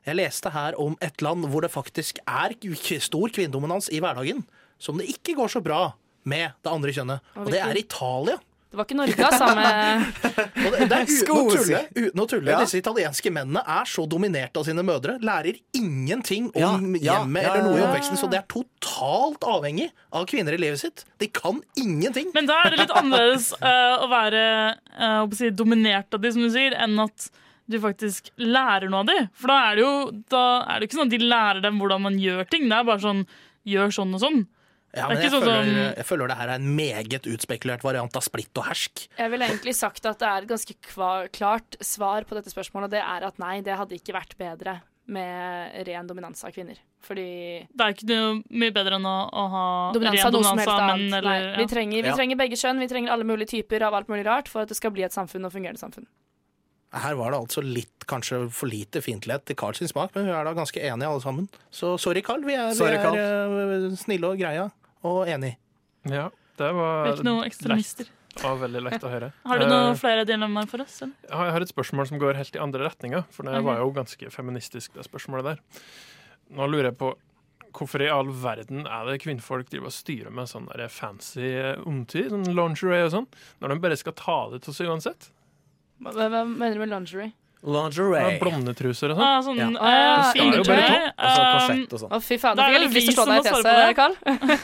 [0.07, 2.55] jeg leste her om et land hvor det faktisk er
[2.99, 4.45] stor kvinnedominans i hverdagen,
[4.81, 5.91] som det ikke går så bra
[6.23, 7.19] med det andre kjønnet.
[7.35, 8.39] Og Og det er Italia.
[8.71, 9.47] Det var ikke Norge, altså.
[9.57, 10.03] Med
[10.65, 11.57] Og det, det er uten å tulle.
[11.59, 11.79] Skosi.
[11.91, 12.51] Uten å tulle.
[12.53, 12.59] Ja.
[12.63, 15.17] Disse italienske mennene er så dominert av sine mødre.
[15.19, 16.61] Lærer ingenting om
[16.95, 18.15] Ja, hjemmet ja, eller noe i oppveksten.
[18.21, 21.03] Så det er totalt avhengig av kvinner i livet sitt.
[21.19, 22.31] De kan ingenting.
[22.37, 24.45] Men da er det litt annerledes uh, å være
[24.95, 27.27] uh, å si, dominert av de, som du sier, enn at
[27.71, 29.29] du faktisk lærer noe av dem.
[29.33, 29.93] For da er det jo
[30.33, 32.67] da er det ikke sånn at de lærer dem hvordan man gjør ting.
[32.69, 33.23] Det er bare sånn
[33.67, 34.41] gjør sånn og sånn.
[34.91, 38.15] Ja, men jeg, sånn føler, som jeg føler det her er en meget utspekulert variant
[38.19, 39.05] av splitt og hersk.
[39.15, 40.75] Jeg ville egentlig sagt at det er et ganske
[41.31, 42.89] klart svar på dette spørsmålet.
[42.89, 46.75] og Det er at nei, det hadde ikke vært bedre med ren dominans av kvinner.
[47.01, 49.63] Fordi Det er ikke noe mye bedre enn å, å ha
[49.95, 51.09] dominans ren av noe som dominans helst annet.
[51.11, 51.23] menn.
[51.25, 52.15] Nei, vi, trenger, vi Ja.
[52.19, 54.75] trenger begge kjønn, vi trenger alle mulige typer av alt mulig rart for at det
[54.77, 56.05] skal bli et samfunn og fungerende samfunn.
[56.91, 60.33] Her var det altså litt, kanskje for lite fiendtlighet til Carl sin smak, men vi
[60.35, 61.47] er da ganske enige alle sammen.
[61.71, 62.43] Så sorry, Carl.
[62.43, 64.67] Vi er, Sorry, vi er eh, snille og greia
[65.07, 65.55] og enige.
[66.11, 66.27] Ja,
[66.59, 68.11] det var ikke noe ekstremister.
[68.31, 69.31] Det var veldig lett å høre.
[69.47, 71.01] Har du noen Eh, flere dilemmaer for oss?
[71.03, 71.15] Eller?
[71.27, 74.31] Jeg har et spørsmål som går helt i andre retninga, for det var jo ganske
[74.31, 75.83] feministisk, det spørsmålet der.
[76.55, 77.13] Nå lurer jeg på
[77.71, 82.31] hvorfor i all verden er det kvinnfolk driver og styrer med sånn fancy eh, omtid,
[82.33, 83.29] sånn lingerie og sånn,
[83.63, 85.31] når de bare skal ta det til seg uansett?
[86.01, 87.31] Hva, hva mener du med lingerie?
[87.61, 88.21] Lingerie.
[88.25, 89.25] Ja, Blondetruser og sånn.
[89.27, 89.67] Ah, sånn, Ja.
[89.77, 90.97] ah, ja, Det skal jo bare topp.
[91.21, 92.09] Og så um, korsett og sånn.
[92.11, 92.55] Å, fy faen.
[92.57, 93.75] Da er fikk jeg det litt lyst til å slå som deg i må svare
[93.77, 93.95] fjeset.
[93.99, 94.13] Carl.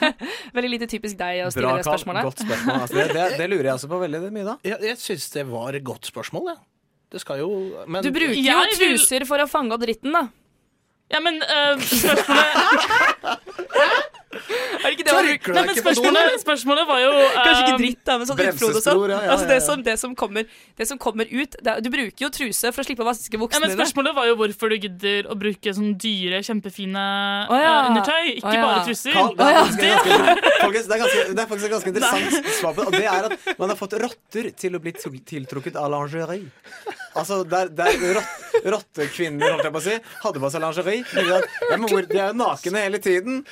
[0.58, 1.94] Veldig lite typisk deg å stille Bra, det Carl.
[1.94, 2.24] spørsmålet.
[2.32, 2.76] Godt spørsmål.
[2.82, 4.56] Altså, det, det, det lurer jeg også på veldig mye, da.
[4.66, 6.60] Jeg, jeg syns det var et godt spørsmål, jeg.
[7.14, 7.50] Det skal jo
[7.88, 10.26] men, Du bruker jo Jeg vil- truser for å fange opp dritten, da.
[11.14, 12.50] Ja, men eh, spørsmålet
[14.84, 17.12] Er det ikke det Tørker Nei, men spørsmålet, spørsmålet var jo
[17.46, 19.00] Kanskje ikke eh, dritt, da, men sånn utflod og sånn.
[19.00, 20.48] Ja, ja, ja, Altså det som, det som, kommer,
[20.80, 23.64] det som kommer ut det Du bruker jo truse for å slippe å vaske buksene
[23.64, 23.80] men dine.
[23.80, 27.06] Spørsmålet var jo hvorfor du gidder å bruke sånn dyre, kjempefine
[27.48, 27.72] oh, ja.
[27.72, 28.68] eh, undertøy, ikke oh, ja.
[28.68, 29.16] bare truser.
[29.16, 32.54] Carl, det, er ganske, ganske, folkens, det, er ganske, det er faktisk et ganske interessant
[32.60, 32.88] svar på det.
[32.88, 36.52] Og det er at man har fått rotter til å bli tiltrukket av lingerie.
[37.18, 41.40] Altså, der, der rott, rottekvinner, holdt jeg på å si, hadde på seg lingerie.
[41.72, 43.46] men de er jo nakne hele tiden.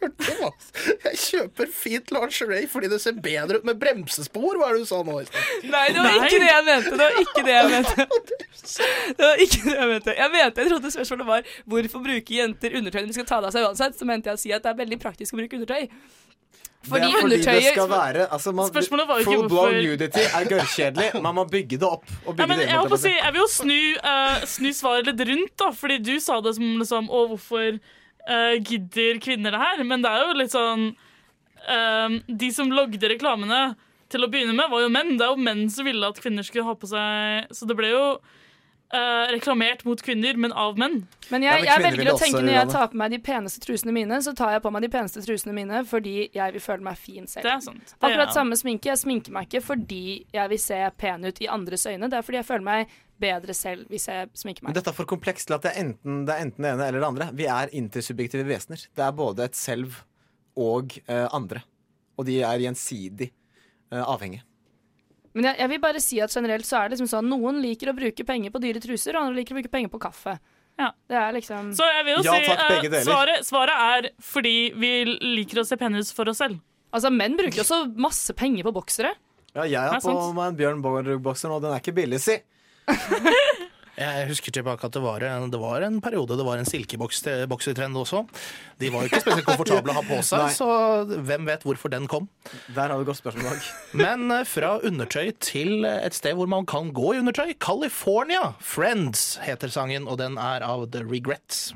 [0.00, 4.90] Jeg kjøper fint lingerie fordi det ser bedre ut med bremsespor, hva er det du
[4.90, 5.16] sa nå?
[5.70, 6.92] Nei, det var ikke det jeg mente.
[6.92, 8.06] Det var ikke det jeg mente.
[9.16, 10.14] Det var ikke det jeg mente.
[10.20, 13.50] Jeg mente, jeg trodde spørsmålet var hvorfor bruker jenter undertøy når de skal ta det
[13.50, 13.98] av seg uansett.
[13.98, 15.88] Så mente jeg å si at det er veldig praktisk å bruke undertøy.
[16.86, 20.24] det er fordi det skal være altså man, Spørsmålet var ikke Full blown hvorfor- nudity
[20.38, 21.08] er gørrkjedelig.
[21.24, 22.04] Man må bygge det opp.
[22.26, 23.14] Og Ja, bygge men det jeg, holdt å si.
[23.16, 25.70] jeg vil jo snu, uh, snu svaret litt rundt, da.
[25.74, 27.80] Fordi du sa det som liksom Å, hvorfor
[28.28, 29.84] eh, gidder kvinner det her?
[29.84, 30.88] Men det er jo litt sånn
[31.66, 33.76] eh, De som logget reklamene
[34.12, 35.16] til å begynne med, var jo menn.
[35.18, 37.94] Det er jo menn som ville at kvinner skulle ha på seg Så det ble
[37.94, 38.04] jo
[38.94, 41.00] Uh, reklamert mot kvinner, men av menn.
[41.32, 44.20] Men jeg, jeg velger å tenke når jeg tar på meg de peneste trusene mine,
[44.22, 47.26] så tar jeg på meg de peneste trusene mine fordi jeg vil føle meg fin
[47.26, 47.48] selv.
[47.48, 47.90] Det er sant.
[47.90, 48.92] Det Akkurat samme sminke.
[48.92, 50.04] Jeg sminker meg ikke fordi
[50.36, 52.06] jeg vil se pen ut i andres øyne.
[52.06, 54.78] Det er fordi jeg føler meg bedre selv hvis jeg sminker Men meg.
[54.78, 57.02] dette er for komplekst til at det er, enten, det er enten det ene eller
[57.02, 57.30] det andre.
[57.36, 58.82] Vi er intersubjektive vesener.
[58.96, 60.02] Det er både et selv
[60.56, 61.62] og eh, andre.
[62.16, 64.44] Og de er gjensidig eh, avhengige.
[65.36, 67.92] Men jeg, jeg vil bare si at generelt så er det liksom sånn noen liker
[67.92, 70.38] å bruke penger på dyre truser, og andre liker å bruke penger på kaffe.
[70.80, 70.90] Ja.
[71.08, 74.90] Det er liksom Så jeg vil jo si eh, svaret, svaret er fordi vi
[75.36, 76.60] liker å se pene ut for oss selv.
[76.94, 79.12] Altså, menn bruker jo også masse penger på boksere.
[79.56, 81.58] Ja, jeg har er på meg en Bjørn Borg-bokser nå.
[81.64, 82.36] Den er ikke billig, si.
[83.96, 87.96] Jeg husker tilbake at det var en, det var en periode det var en silkeboksertrend
[87.96, 88.26] også.
[88.76, 90.52] De var jo ikke spesielt komfortable å ha på seg, Nei.
[90.52, 90.68] så
[91.24, 92.28] hvem vet hvorfor den kom.
[92.76, 93.56] Der har vi godt spørsmål.
[94.02, 97.54] Men eh, fra undertøy til et sted hvor man kan gå i undertøy.
[97.56, 98.50] California.
[98.60, 101.70] Friends heter sangen, og den er av The Regrets.